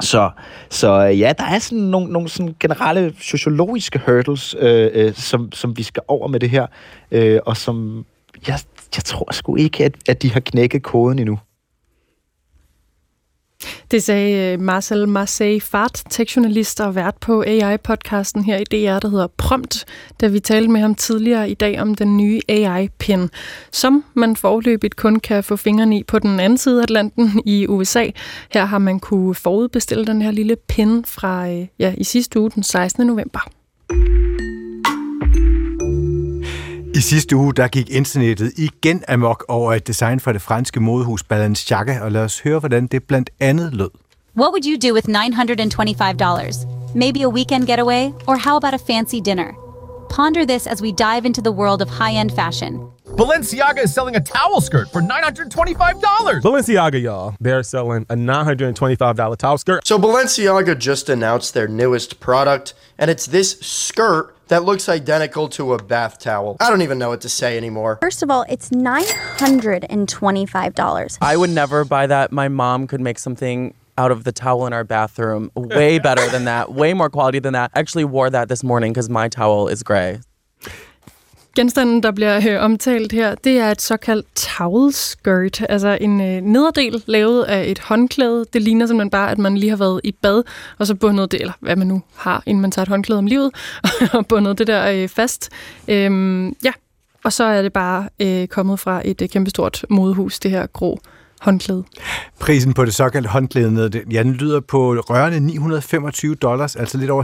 [0.00, 0.30] Så,
[0.70, 5.52] så øh, ja, der er sådan nogle, nogle sådan generelle sociologiske hurdles, øh, øh, som,
[5.52, 6.66] som vi skal over med det her,
[7.10, 8.06] øh, og som
[8.48, 8.58] jeg,
[8.96, 11.38] jeg tror sgu ikke, at, at de har knækket koden endnu.
[13.90, 19.08] Det sagde øh, Marcel Marseille Fart, tekstjournalist og vært på AI-podcasten her i DR, der
[19.08, 19.84] hedder Prompt,
[20.20, 23.28] da vi talte med ham tidligere i dag om den nye AI-pin,
[23.72, 27.66] som man forløbigt kun kan få fingrene i på den anden side af Atlanten i
[27.66, 28.06] USA.
[28.50, 32.50] Her har man kunne forudbestille den her lille pin fra øh, ja, i sidste uge,
[32.50, 33.06] den 16.
[33.06, 33.40] november.
[36.96, 41.22] I sidste uge der gik internettet igen amok over et design fra det franske modehus
[41.22, 43.90] Balenciaga, og lad os høre, hvordan det blandt andet lød.
[44.36, 46.66] What would you do with $925?
[46.94, 49.50] Maybe a weekend getaway, or how about a fancy dinner?
[50.16, 52.72] Ponder this as we dive into the world of high-end fashion.
[53.18, 56.42] Balenciaga is selling a towel skirt for $925.
[56.42, 57.34] Balenciaga, y'all.
[57.40, 59.86] They're selling a $925 towel skirt.
[59.86, 65.72] So Balenciaga just announced their newest product, and it's this skirt that looks identical to
[65.72, 66.56] a bath towel.
[66.60, 67.98] I don't even know what to say anymore.
[68.00, 71.18] First of all, it's $925.
[71.20, 72.32] I would never buy that.
[72.32, 76.44] My mom could make something out of the towel in our bathroom way better than
[76.44, 77.70] that, way more quality than that.
[77.74, 80.20] I actually wore that this morning because my towel is gray.
[81.56, 86.40] Genstanden, der bliver øh, omtalt her, det er et såkaldt towel skirt, altså en øh,
[86.40, 88.44] nederdel lavet af et håndklæde.
[88.52, 90.42] Det ligner simpelthen bare, at man lige har været i bad,
[90.78, 93.26] og så bundet det, eller hvad man nu har, inden man tager et håndklæde om
[93.26, 93.50] livet,
[94.12, 95.50] og bundet det der øh, fast.
[95.88, 96.72] Øhm, ja,
[97.24, 101.00] og så er det bare øh, kommet fra et øh, kæmpestort modehus, det her grå
[101.40, 101.84] håndklæde.
[102.40, 107.22] Prisen på det såkaldte håndklæde, ja, den lyder på rørende 925 dollars, altså lidt over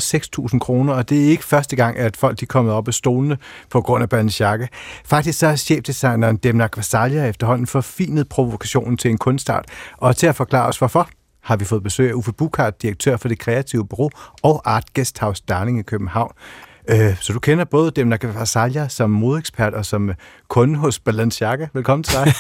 [0.53, 2.95] 6.000 kroner, og det er ikke første gang, at folk de er kommet op af
[2.95, 3.39] stolene
[3.71, 4.67] på grund af Balenciaga.
[5.05, 9.65] Faktisk så har chefdesigneren Demna Kvasalia efterhånden forfinet provokationen til en kunstart,
[9.97, 11.09] og til at forklare os hvorfor,
[11.43, 14.11] har vi fået besøg af Uffe Bukart, direktør for det kreative bureau
[14.43, 16.33] og Art Guesthouse Darling i København.
[16.91, 20.15] Øh, så du kender både dem, der kan Salja som modekspert og som øh,
[20.49, 21.67] kunde hos Balenciaga.
[21.73, 22.35] Velkommen til dig.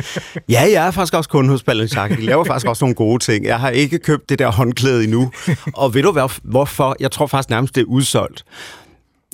[0.54, 2.14] ja, jeg er faktisk også kunde hos Balenciaga.
[2.14, 3.44] De laver faktisk også nogle gode ting.
[3.44, 5.32] Jeg har ikke købt det der håndklæde endnu.
[5.74, 6.96] Og ved du hvorfor?
[7.00, 8.44] Jeg tror faktisk nærmest, det er udsolgt.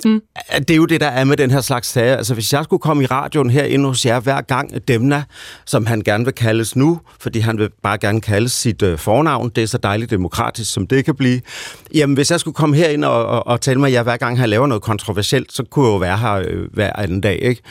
[0.05, 0.21] Mm.
[0.57, 2.17] Det er jo det, der er med den her slags sager.
[2.17, 5.23] Altså, hvis jeg skulle komme i radioen her ind hos jer hver gang, Demna,
[5.65, 9.49] som han gerne vil kaldes nu, fordi han vil bare gerne kalde sit øh, fornavn,
[9.49, 11.41] det er så dejligt demokratisk, som det kan blive.
[11.93, 14.39] Jamen, hvis jeg skulle komme her ind og, og, og tale med jer hver gang,
[14.39, 17.61] han laver noget kontroversielt, så kunne jeg jo være her øh, hver anden dag, ikke?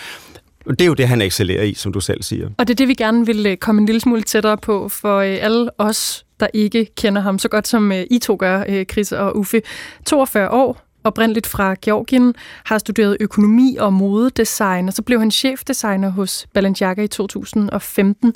[0.69, 2.49] Det er jo det, han excellerer i, som du selv siger.
[2.59, 5.19] Og det er det, vi gerne vil øh, komme en lille smule tættere på for
[5.19, 9.13] øh, alle os, der ikke kender ham så godt, som øh, I to gør, Chris
[9.13, 9.63] og Uffe.
[10.07, 12.35] 42 år, oprindeligt fra Georgien,
[12.65, 18.35] har studeret økonomi og modedesign, og så blev han chefdesigner hos Balenciaga i 2015.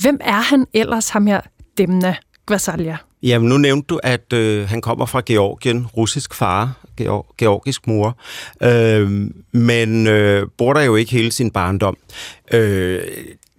[0.00, 1.40] Hvem er han ellers, ham her
[1.78, 2.96] Demna Gvasalia?
[3.22, 8.18] Jamen, nu nævnte du, at øh, han kommer fra Georgien, russisk far, geor- georgisk mor,
[8.62, 11.96] øh, men øh, bor der jo ikke hele sin barndom.
[12.52, 13.00] Øh,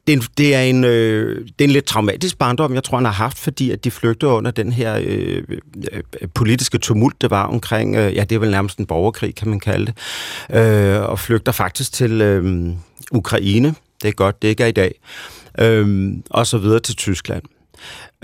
[0.07, 2.97] det, er en, det, er en, øh, det er en lidt traumatisk barndom, jeg tror,
[2.97, 5.43] han har haft, fordi at de flygtede under den her øh,
[5.91, 6.03] øh,
[6.35, 9.59] politiske tumult, der var omkring, øh, ja, det er vel nærmest en borgerkrig, kan man
[9.59, 9.95] kalde det,
[10.57, 12.73] øh, og flygter faktisk til øh,
[13.11, 13.75] Ukraine.
[14.01, 14.99] Det er godt, det ikke er i dag.
[15.59, 17.43] Øh, og så videre til Tyskland.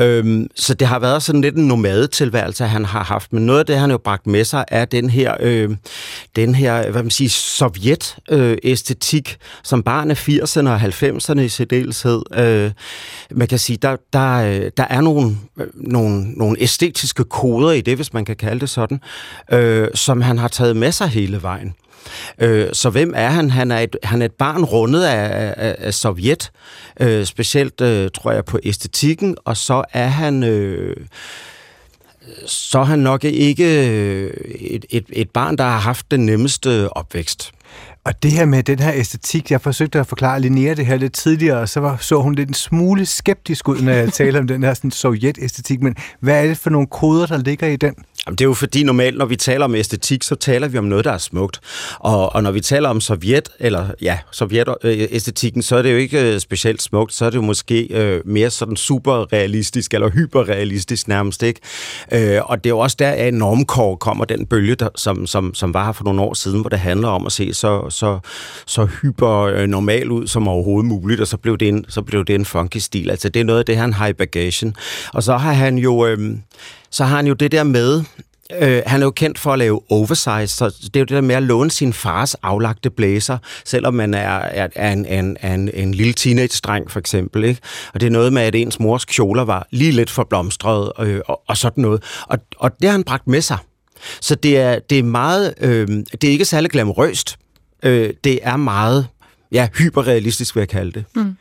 [0.02, 3.34] Øhm, så det har været sådan lidt en nomadetilværelse, han har haft.
[3.34, 5.70] Men noget af det, han jo bragt med sig, er den her, øh,
[6.36, 12.22] den her hvad man siger, sovjet-æstetik, øh, som barn af 80'erne og 90'erne i særdeleshed.
[12.36, 12.72] Øh,
[13.32, 17.82] man kan sige, der, der, øh, der er nogle, øh, nogle, nogle æstetiske koder i
[17.82, 19.02] det, hvis man kan kalde det sådan,
[19.52, 21.74] øh, som han har taget med sig hele vejen.
[22.40, 23.50] Øh, så hvem er han?
[23.50, 26.52] Han er et, han er et barn rundet af, af, af Sovjet,
[27.00, 30.44] øh, specielt øh, tror jeg på æstetikken, og så er han...
[30.44, 30.96] Øh,
[32.46, 36.90] så er han nok ikke øh, et, et, et barn, der har haft den nemmeste
[36.98, 37.52] opvækst.
[38.06, 41.14] Og det her med den her æstetik, jeg forsøgte at forklare Linnea det her lidt
[41.14, 44.48] tidligere, og så var, så hun lidt en smule skeptisk ud, når jeg talte om
[44.48, 45.82] den her sådan, sovjet-æstetik.
[45.82, 47.96] Men hvad er det for nogle koder, der ligger i den?
[48.28, 50.84] Jamen, det er jo fordi normalt, når vi taler om æstetik, så taler vi om
[50.84, 51.60] noget, der er smukt.
[52.00, 55.98] Og, og når vi taler om sovjet, eller ja, sovjet-æstetikken, øh, så er det jo
[55.98, 61.08] ikke øh, specielt smukt, så er det jo måske øh, mere sådan superrealistisk, eller hyperrealistisk
[61.08, 61.60] nærmest, ikke?
[62.12, 65.54] Øh, og det er jo også der, at normkår kommer den bølge, der, som, som,
[65.54, 68.20] som var her for nogle år siden, hvor det handler om at se så, så,
[68.66, 72.26] så hyper øh, normal ud som overhovedet muligt, og så blev det en, så blev
[72.26, 73.10] det en funky stil.
[73.10, 74.76] Altså, det er noget af det, han har i bagagen.
[75.14, 76.06] Og så har han jo...
[76.06, 76.38] Øh,
[76.94, 78.04] så har han jo det der med,
[78.62, 81.22] Øh, han er jo kendt for at lave oversize, så det er jo det der
[81.22, 85.70] med at låne sin fars aflagte blæser, selvom man er, er, er en, en, en,
[85.74, 87.44] en lille teenage-dreng for eksempel.
[87.44, 87.62] Ikke?
[87.94, 91.22] Og det er noget med, at ens mors kjoler var lige lidt for blomstret øh,
[91.28, 92.04] og, og sådan noget.
[92.28, 93.58] Og, og det har han bragt med sig.
[94.22, 97.38] Så det er, det er meget, øh, det er ikke særlig glamorøst.
[97.84, 99.08] Øh, det er meget,
[99.52, 101.06] ja, hyperrealistisk vil jeg kalde det.
[101.16, 101.36] Mm.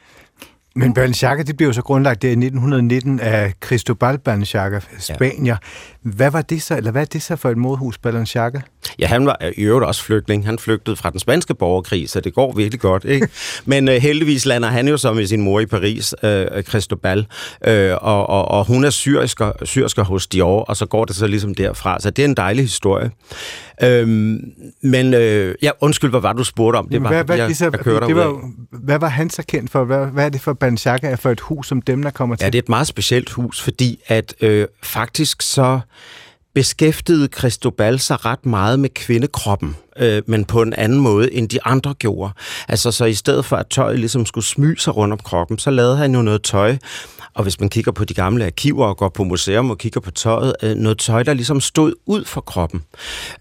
[0.75, 5.57] Men Balenciaga, det blev jo så grundlagt der i 1919 af Cristobal Balenciaga, Spanier.
[6.05, 6.11] Ja.
[6.11, 8.61] Hvad var det så, eller hvad er det så for et modhus, Balenciaga?
[8.99, 10.47] Ja, han var i øvrigt også flygtning.
[10.47, 13.05] Han flygtede fra den spanske borgerkrig, så det går virkelig godt.
[13.05, 13.29] Ikke?
[13.65, 17.27] Men uh, heldigvis lander han jo så med sin mor i Paris, uh, Cristobal,
[17.69, 21.27] uh, og, og, og hun er syrisker, syrisker hos Dior, og så går det så
[21.27, 22.01] ligesom derfra.
[22.01, 23.11] Så det er en dejlig historie.
[23.83, 24.41] Øhm,
[24.83, 26.89] men øh, ja, undskyld, hvad var du spurgte om?
[26.89, 29.85] Det var, hvad, hvad, jeg, det var, hvad var han så kendt for?
[29.85, 32.45] Hvad, hvad er det for Balenciaga for et hus, som dem, der kommer til?
[32.45, 35.81] Ja, det er et meget specielt hus, fordi at øh, faktisk så
[36.55, 41.65] beskæftigede Cristobal sig ret meget med kvindekroppen, øh, men på en anden måde, end de
[41.65, 42.33] andre gjorde.
[42.69, 45.71] Altså, så i stedet for, at tøjet ligesom skulle smyge sig rundt om kroppen, så
[45.71, 46.77] lavede han jo noget tøj,
[47.35, 50.11] og hvis man kigger på de gamle arkiver og går på museum og kigger på
[50.11, 52.83] tøjet, øh, noget tøj, der ligesom stod ud for kroppen.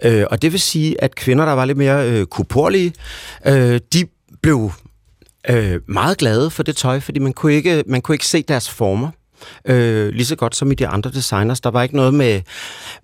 [0.04, 2.94] Øh, og det vil sige, at kvinder, der var lidt mere øh, kuporlige,
[3.48, 4.06] øh, de
[4.42, 4.72] blev
[5.50, 8.70] øh, meget glade for det tøj, fordi man kunne ikke, man kunne ikke se deres
[8.70, 9.10] former
[9.66, 11.62] øh, lige så godt som i de andre designers.
[11.62, 12.42] Der var ikke noget med,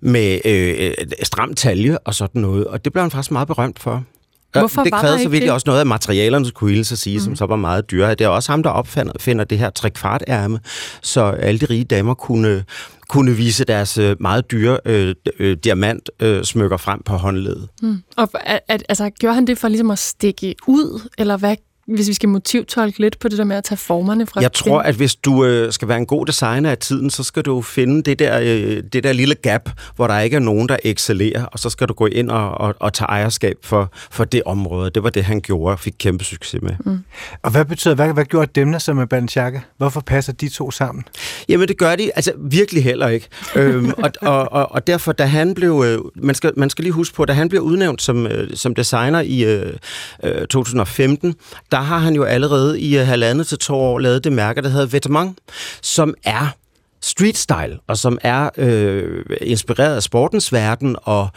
[0.00, 0.90] med øh,
[1.22, 4.04] stram talje og sådan noget, og det blev han faktisk meget berømt for.
[4.52, 7.24] Hvorfor det krævede så virkelig også noget af materialerne, skulle hilse at sige, mm.
[7.24, 8.10] som så var meget dyre.
[8.10, 10.60] Det er også ham, der opfinder det her trækfartærme,
[11.02, 12.64] så alle de rige damer kunne,
[13.08, 17.68] kunne vise deres øh, meget dyre øh, øh, diamantsmykker øh, frem på håndledet.
[17.82, 18.02] Mm.
[18.16, 21.56] Og at, at, altså, gjorde han det for ligesom at stikke ud, eller hvad
[21.94, 24.80] hvis vi skal motivtolke lidt på det der med at tage formerne fra Jeg tror,
[24.80, 28.02] at hvis du øh, skal være en god designer af tiden, så skal du finde
[28.02, 31.58] det der, øh, det der lille gap, hvor der ikke er nogen, der excellerer, og
[31.58, 34.90] så skal du gå ind og, og, og tage ejerskab for, for det område.
[34.90, 36.72] Det var det, han gjorde og fik kæmpe succes med.
[36.84, 36.98] Mm.
[37.42, 39.60] Og hvad betyder, hvad, hvad gjorde dem der så med Balenciaga?
[39.76, 41.04] Hvorfor passer de to sammen?
[41.48, 43.28] Jamen, det gør de altså virkelig heller ikke.
[43.56, 45.84] øhm, og, og, og, og derfor, da han blev...
[45.86, 48.74] Øh, man, skal, man skal lige huske på, da han blev udnævnt som, øh, som
[48.74, 49.72] designer i øh,
[50.24, 51.34] øh, 2015,
[51.72, 54.62] der der har han jo allerede i øh, halvandet til to år lavet det mærke,
[54.62, 55.40] der hedder Vetements,
[55.82, 56.54] som er
[57.00, 61.28] street style, og som er øh, inspireret af sportens verden og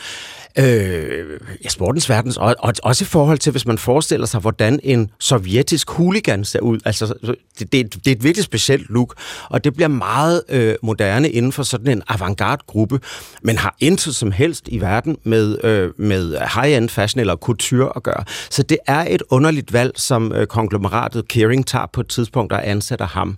[0.57, 4.79] øh, ja, sportens verden, og, og også i forhold til, hvis man forestiller sig, hvordan
[4.83, 6.79] en sovjetisk hooligan ser ud.
[6.85, 7.13] Altså,
[7.59, 9.15] det, det, det er et virkelig specielt look,
[9.49, 12.99] og det bliver meget øh, moderne inden for sådan en avantgarde-gruppe,
[13.41, 18.03] men har intet som helst i verden med, øh, med high-end fashion eller couture at
[18.03, 18.23] gøre.
[18.49, 22.69] Så det er et underligt valg, som øh, konglomeratet Kering tager på et tidspunkt og
[22.69, 23.37] ansætter ham.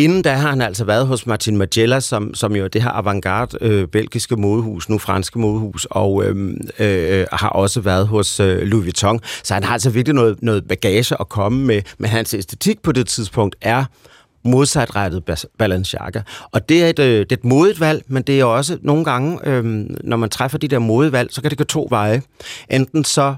[0.00, 2.90] Inden da har han altså været hos Martin Magella, som, som jo er det her
[2.90, 8.62] avantgarde øh, belgiske modehus, nu franske modehus, og øh, øh, har også været hos øh,
[8.62, 9.20] Louis Vuitton.
[9.42, 12.92] Så han har altså virkelig noget, noget bagage at komme med, men hans æstetik på
[12.92, 13.84] det tidspunkt er
[14.44, 16.20] modsatrettet Balenciaga.
[16.52, 19.04] Og det er et, øh, det er et modigt valg, men det er også nogle
[19.04, 19.64] gange, øh,
[20.04, 22.22] når man træffer de der modevalg, så kan det gå to veje.
[22.70, 23.34] Enten så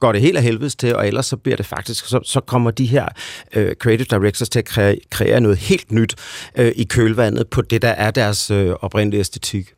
[0.00, 2.70] går det helt af helvedes til, og ellers så bliver det faktisk, så, så kommer
[2.70, 3.08] de her
[3.54, 6.14] øh, creative directors til at kreere, kreere noget helt nyt
[6.56, 9.75] øh, i kølvandet på det, der er deres øh, oprindelige æstetik.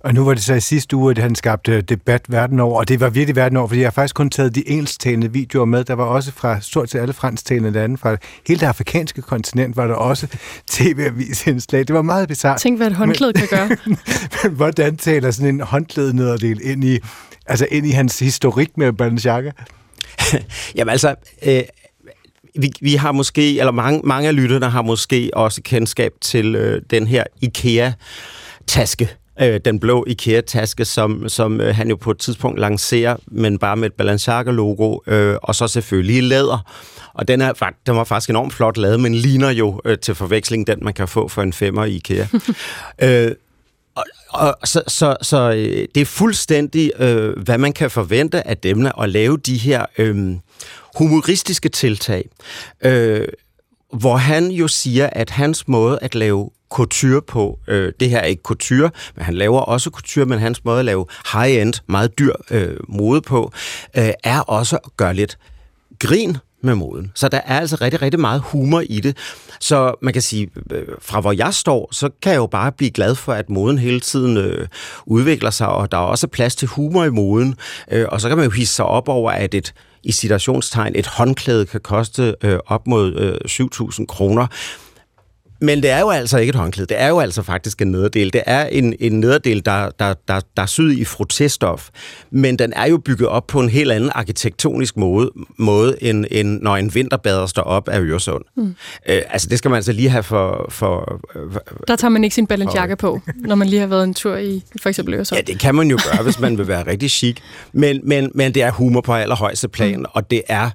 [0.00, 2.88] Og nu var det så i sidste uge, at han skabte debat verden over, og
[2.88, 5.84] det var virkelig verden over, fordi jeg har faktisk kun taget de engelsktalende videoer med.
[5.84, 9.86] Der var også fra stort set alle fransktalende lande, fra hele det afrikanske kontinent var
[9.86, 10.26] der også
[10.70, 11.80] tv-avisindslag.
[11.80, 12.60] Det var meget bizarrt.
[12.60, 13.68] Tænk, hvad et håndklæde kan gøre.
[13.86, 13.98] Men
[14.60, 16.98] hvordan taler sådan en håndklædenederdel ind i,
[17.46, 19.50] altså ind i hans historik med Balenciaga?
[20.76, 21.14] Jamen altså,
[21.46, 21.62] øh,
[22.58, 26.82] vi, vi har måske, eller mange, mange af lytterne har måske også kendskab til øh,
[26.90, 29.08] den her IKEA-taske,
[29.42, 33.76] øh, den blå IKEA-taske, som, som øh, han jo på et tidspunkt lancerer, men bare
[33.76, 36.72] med et Balenciaga-logo, øh, og så selvfølgelig læder.
[37.14, 37.52] Og den, er,
[37.86, 41.08] den var faktisk enormt flot lavet, men ligner jo øh, til forveksling den, man kan
[41.08, 42.26] få for en femmer i IKEA.
[43.02, 43.32] øh,
[43.96, 44.04] og,
[44.60, 48.86] og så, så, så øh, det er fuldstændig, øh, hvad man kan forvente af dem,
[49.00, 50.36] at lave de her øh,
[50.98, 52.28] humoristiske tiltag,
[52.84, 53.28] øh,
[53.92, 58.24] hvor han jo siger, at hans måde at lave couture på, øh, det her er
[58.24, 62.32] ikke couture, men han laver også couture, men hans måde at lave high-end, meget dyr
[62.50, 63.52] øh, mode på,
[63.96, 65.38] øh, er også at gøre lidt
[65.98, 67.12] grin med moden.
[67.14, 69.16] Så der er altså rigtig, rigtig meget humor i det.
[69.60, 72.90] Så man kan sige, øh, fra hvor jeg står, så kan jeg jo bare blive
[72.90, 74.68] glad for, at moden hele tiden øh,
[75.06, 77.54] udvikler sig, og der er også plads til humor i moden.
[77.90, 81.06] Øh, og så kan man jo hisse sig op over, at et i citationstegn, et
[81.06, 83.36] håndklæde kan koste øh, op mod øh,
[83.98, 84.46] 7.000 kroner.
[85.60, 86.86] Men det er jo altså ikke et håndklæde.
[86.86, 88.32] Det er jo altså faktisk en nederdel.
[88.32, 91.88] Det er en, en nederdel, der, der, der, der er syet i frottéstof,
[92.30, 96.60] men den er jo bygget op på en helt anden arkitektonisk måde, måde end, end
[96.62, 98.44] når en vinterbader står op af Øresund.
[98.56, 98.74] Mm.
[99.08, 100.66] Øh, altså, det skal man altså lige have for...
[100.68, 101.22] for
[101.88, 104.62] der tager man ikke sin Balenciaga på, når man lige har været en tur i
[104.82, 105.38] for eksempel Øresund.
[105.38, 107.36] Ja, det kan man jo gøre, hvis man vil være rigtig chic.
[107.72, 110.04] Men, men, men det er humor på allerhøjeste plan, mm.
[110.10, 110.70] og det er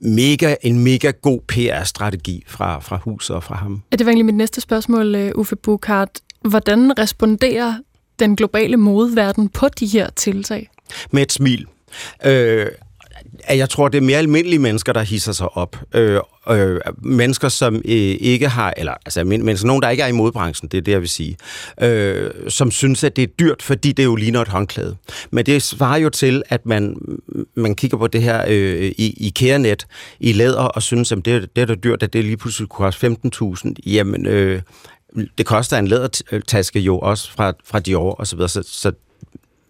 [0.00, 3.82] mega, en mega god PR-strategi fra, fra huset og fra ham.
[3.92, 6.20] Ja, det var egentlig mit næste spørgsmål, øh, Uffe Bukart.
[6.48, 7.74] Hvordan responderer
[8.18, 10.70] den globale modeverden på de her tiltag?
[11.10, 11.66] Med et smil.
[12.24, 12.66] Øh,
[13.46, 15.76] at jeg tror, det er mere almindelige mennesker, der hisser sig op.
[15.94, 16.20] Øh,
[16.50, 17.82] øh, mennesker, som øh,
[18.20, 21.00] ikke har, eller altså mennesker, nogen, der ikke er i modbranchen, det er det, jeg
[21.00, 21.36] vil sige,
[21.82, 24.96] øh, som synes, at det er dyrt, fordi det jo ligner et håndklæde.
[25.30, 26.96] Men det svarer jo til, at man,
[27.54, 29.86] man kigger på det her øh, i IKEA-net
[30.20, 32.84] i læder, og synes, at det, det er da dyrt, at det lige pludselig kunne
[32.86, 33.72] koste 15.000.
[33.86, 34.62] Jamen, øh,
[35.38, 38.92] det koster en lædertaske jo også fra, fra Dior og så videre, så, så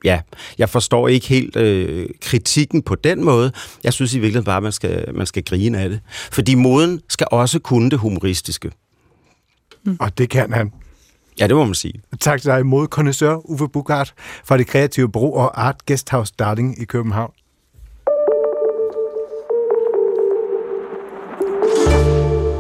[0.05, 0.21] ja,
[0.59, 3.53] jeg forstår ikke helt øh, kritikken på den måde.
[3.85, 6.01] Jeg synes i virkeligheden bare, at man skal, man skal grine af det.
[6.33, 8.71] Fordi moden skal også kunne det humoristiske.
[9.85, 9.97] Mm.
[10.01, 10.73] Og det kan han.
[11.41, 12.01] Ja, det må man sige.
[12.21, 16.85] Tak til dig, modekondensør Uffe Bukart fra det kreative bureau og Art Guesthouse Darling i
[16.85, 17.33] København.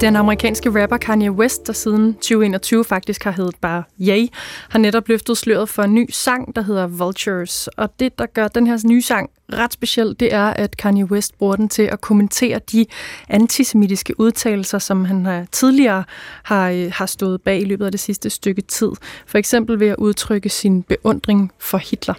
[0.00, 4.26] Den amerikanske rapper Kanye West, der siden 2021 faktisk har heddet bare Yay,
[4.68, 7.68] har netop løftet sløret for en ny sang, der hedder Vultures.
[7.68, 11.38] Og det, der gør den her nye sang ret speciel, det er, at Kanye West
[11.38, 12.86] bruger den til at kommentere de
[13.28, 16.04] antisemitiske udtalelser, som han tidligere
[16.42, 18.90] har, øh, har stået bag i løbet af det sidste stykke tid.
[19.26, 22.14] For eksempel ved at udtrykke sin beundring for Hitler.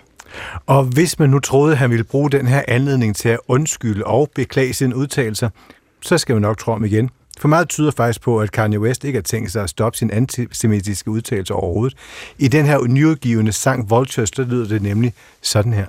[0.65, 4.05] Og hvis man nu troede, at han ville bruge den her anledning til at undskylde
[4.05, 5.49] og beklage sine udtalelser,
[6.01, 7.09] så skal vi nok tro om igen.
[7.39, 10.11] For meget tyder faktisk på, at Kanye West ikke har tænkt sig at stoppe sin
[10.11, 11.97] antisemitiske udtalelse overhovedet.
[12.37, 15.87] I den her nyudgivende sang Vultures, der lyder det nemlig sådan her.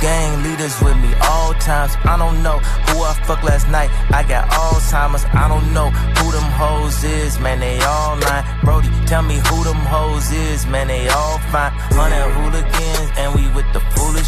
[0.00, 1.92] gang leaders with me all times.
[2.04, 3.90] I don't know who I fucked last night.
[4.18, 5.24] I got Alzheimer's.
[5.42, 7.38] I don't know who them hoes is.
[7.40, 8.46] Man, they all lying.
[8.64, 10.66] Brody, tell me who them hoes is.
[10.66, 11.72] Man, they all fine.
[11.98, 14.25] Hundred hooligans, and we with the foolish.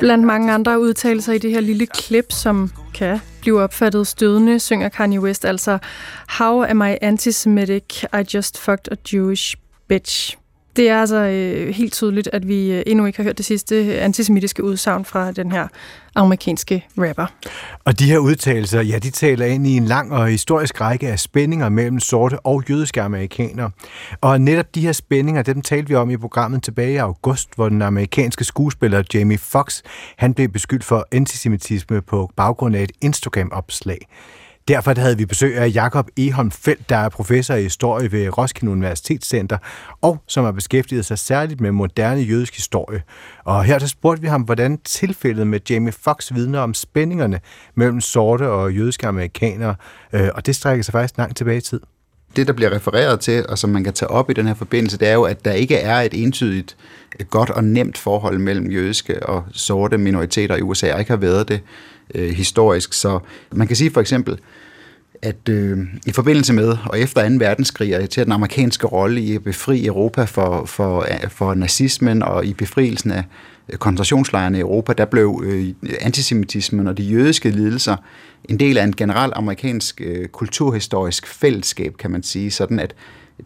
[0.00, 4.88] Blandt mange andre udtalelser i det her lille klip, som kan blive opfattet stødende, synger
[4.88, 5.78] Kanye West altså
[6.28, 8.02] How am I antisemitic?
[8.02, 9.56] I just fucked a Jewish
[9.88, 10.39] bitch.
[10.76, 13.86] Det er altså øh, helt tydeligt, at vi øh, endnu ikke har hørt det sidste
[13.86, 15.68] øh, antisemitiske udsagn fra den her
[16.14, 17.26] amerikanske rapper.
[17.84, 21.20] Og de her udtalelser, ja, de taler ind i en lang og historisk række af
[21.20, 23.70] spændinger mellem sorte og jødiske amerikanere.
[24.20, 27.68] Og netop de her spændinger, dem talte vi om i programmet tilbage i august, hvor
[27.68, 29.82] den amerikanske skuespiller Jamie Foxx,
[30.16, 33.98] han blev beskyldt for antisemitisme på baggrund af et Instagram-opslag.
[34.68, 38.72] Derfor havde vi besøg af Jakob Eholm Felt, der er professor i historie ved Roskilde
[38.72, 39.58] Universitetscenter,
[40.00, 43.02] og som har beskæftiget sig særligt med moderne jødisk historie.
[43.44, 47.40] Og her så spurgte vi ham, hvordan tilfældet med Jamie Fox vidner om spændingerne
[47.74, 49.74] mellem sorte og jødiske amerikanere,
[50.12, 51.80] øh, og det strækker sig faktisk langt tilbage i tid.
[52.36, 54.98] Det, der bliver refereret til, og som man kan tage op i den her forbindelse,
[54.98, 56.76] det er jo, at der ikke er et entydigt,
[57.30, 61.48] godt og nemt forhold mellem jødiske og sorte minoriteter i USA, og ikke har været
[61.48, 61.60] det
[62.14, 62.92] øh, historisk.
[62.92, 63.18] Så
[63.52, 64.38] man kan sige for eksempel,
[65.22, 67.34] at øh, i forbindelse med og efter 2.
[67.38, 72.46] verdenskrig og til den amerikanske rolle i at befri Europa for, for, for nazismen og
[72.46, 73.24] i befrielsen af
[73.68, 75.68] Øh, koncentrationslejrene i Europa, der blev øh,
[76.00, 77.96] antisemitismen og de jødiske lidelser
[78.44, 82.94] en del af en general amerikansk øh, kulturhistorisk fællesskab, kan man sige, sådan at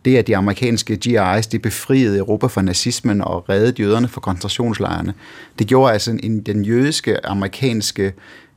[0.04, 5.14] det, at de amerikanske GI's, de befriede Europa fra nazismen og reddede jøderne fra koncentrationslejrene,
[5.58, 8.12] det gjorde altså en, den jødiske, amerikanske,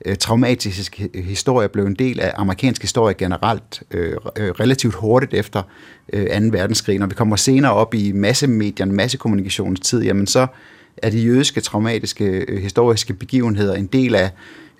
[0.05, 5.61] øh, traumatiske historie blev en del af amerikansk historie generelt øh, øh relativt hurtigt efter
[6.13, 6.33] øh, 2.
[6.51, 6.99] verdenskrig.
[6.99, 10.47] Når vi kommer senere op i massemedierne, massekommunikationstid, jamen så
[10.97, 14.31] er de jødiske traumatiske øh, historiske begivenheder en del af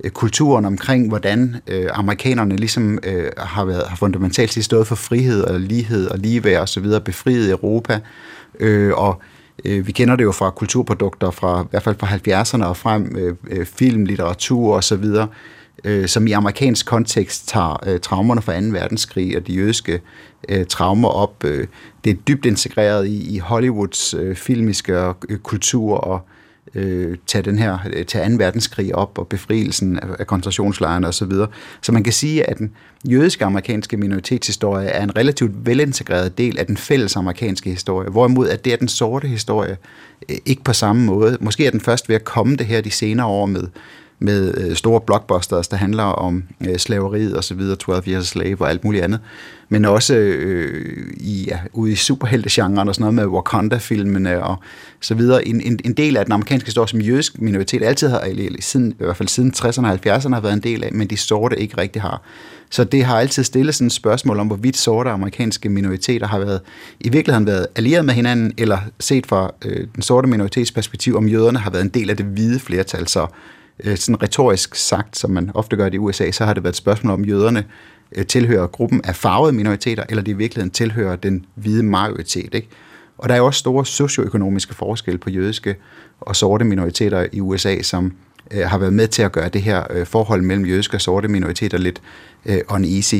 [0.03, 4.95] øh, kulturen omkring, hvordan øh, amerikanerne ligesom øh, har, været, har fundamentalt set stået for
[4.95, 7.99] frihed og lighed og ligeværd osv., befriet Europa.
[8.59, 9.22] Øh, og
[9.65, 13.15] øh, vi kender det jo fra kulturprodukter, fra, i hvert fald fra 70'erne og frem,
[13.18, 15.05] øh, øh, film, litteratur osv.,
[15.84, 18.67] øh, som i amerikansk kontekst tager øh, traumerne fra 2.
[18.67, 20.01] verdenskrig og de jødiske
[20.49, 21.43] øh, traumer op.
[21.43, 21.67] Øh,
[22.03, 26.21] det er dybt integreret i, i Hollywoods øh, filmiske og, øh, kultur og
[26.75, 28.36] øh, tage den her øh, tage 2.
[28.38, 31.32] verdenskrig op og befrielsen af, af koncentrationslejrene osv.
[31.32, 31.47] Så,
[31.82, 32.71] så man kan sige, at den
[33.09, 38.65] jødiske amerikanske minoritetshistorie er en relativt velintegreret del af den fælles amerikanske historie, hvorimod at
[38.65, 39.78] det er den sorte historie
[40.30, 41.38] øh, ikke på samme måde.
[41.41, 43.67] Måske er den først ved at komme det her de senere år med
[44.20, 48.28] med øh, store blockbusters, der handler om øh, slaveriet og så videre, 12 Years a
[48.28, 49.20] Slave og alt muligt andet.
[49.70, 54.55] Men også øh, i, ja, ude i superheltegenren og sådan noget med Wakanda-filmene og
[55.01, 55.47] så videre.
[55.47, 58.91] En, en, en del af den amerikanske historie, som jødisk minoritet altid har, eller siden,
[58.91, 61.59] i hvert fald siden 60'erne og 70'erne har været en del af, men de sorte
[61.59, 62.22] ikke rigtig har.
[62.70, 66.61] Så det har altid stillet sådan et spørgsmål om, hvorvidt sorte amerikanske minoriteter har været,
[66.99, 71.28] i virkeligheden været allieret med hinanden, eller set fra øh, den sorte minoritets perspektiv, om
[71.28, 73.07] jøderne har været en del af det hvide flertal.
[73.07, 73.28] Så
[73.84, 76.73] Øh, sådan retorisk sagt, som man ofte gør det i USA, så har det været
[76.73, 77.65] et spørgsmål om jøderne
[78.15, 82.53] øh, tilhører gruppen af farvede minoriteter, eller de i virkeligheden tilhører den hvide majoritet.
[82.53, 82.67] Ikke?
[83.17, 85.75] Og der er jo også store socioøkonomiske forskelle på jødiske
[86.19, 88.13] og sorte minoriteter i USA, som
[88.51, 91.28] øh, har været med til at gøre det her øh, forhold mellem jødiske og sorte
[91.28, 92.01] minoriteter lidt
[92.45, 93.15] øh, uneasy.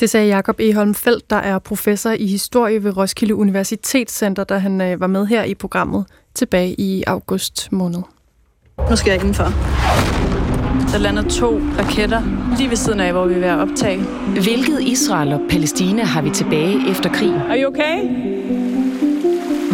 [0.00, 4.80] Det sagde Jakob Eholm Felt, der er professor i historie ved Roskilde Universitetscenter, da han
[4.80, 6.04] øh, var med her i programmet
[6.34, 8.02] tilbage i august måned.
[8.90, 9.44] Nu skal jeg indenfor.
[10.92, 12.22] Der lander to raketter
[12.58, 13.98] lige ved siden af, hvor vi er ved at optage.
[14.42, 17.34] Hvilket Israel og Palæstina har vi tilbage efter krigen?
[17.34, 17.98] Er you okay?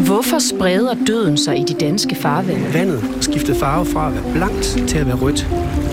[0.06, 2.74] Hvorfor spreder døden sig i de danske farvande?
[2.74, 5.46] Vandet skiftede farve fra at være blankt til at være rødt.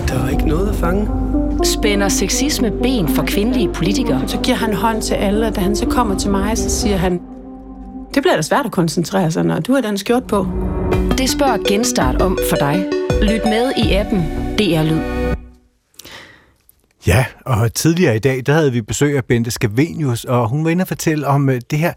[0.08, 1.08] Der er ikke noget at fange.
[1.64, 4.22] Spænder sexisme ben for kvindelige politikere?
[4.26, 6.96] Så giver han hånd til alle, og da han så kommer til mig, så siger
[6.96, 7.20] han,
[8.14, 10.46] det bliver da svært at koncentrere sig, når du har den skjort på.
[11.18, 12.86] Det spørger Genstart om for dig.
[13.22, 14.20] Lyt med i appen
[14.58, 15.00] DR Lyd.
[17.06, 20.70] Ja, og tidligere i dag, der havde vi besøg af Bente Skavenius, og hun var
[20.70, 21.92] inde og fortælle om øh, det her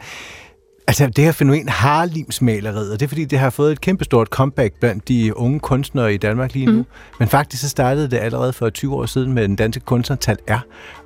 [0.88, 4.73] Altså, det her fænomen Harlimsmaleriet, og det er fordi, det har fået et kæmpestort comeback
[4.79, 6.71] blandt de unge kunstnere i Danmark lige nu.
[6.71, 6.86] Mm.
[7.19, 10.38] Men faktisk så startede det allerede for 20 år siden med den danske kunstner Tal
[10.49, 10.59] R.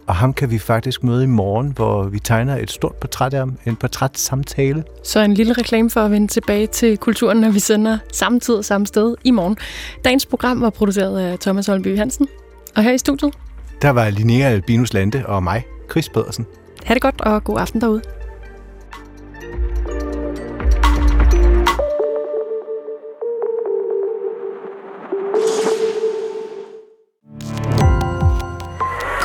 [0.07, 3.39] Og ham kan vi faktisk møde i morgen, hvor vi tegner et stort portræt af
[3.39, 4.83] ham, en portrætsamtale.
[5.03, 8.55] Så en lille reklame for at vende tilbage til kulturen, når vi sender samme tid
[8.55, 9.57] og samme sted i morgen.
[10.05, 12.27] Dagens program var produceret af Thomas Holmby Hansen.
[12.75, 13.33] Og her i studiet...
[13.81, 16.45] Der var Linnea Albinus Lande og mig, Chris Pedersen.
[16.83, 18.01] Ha' det godt, og god aften derude.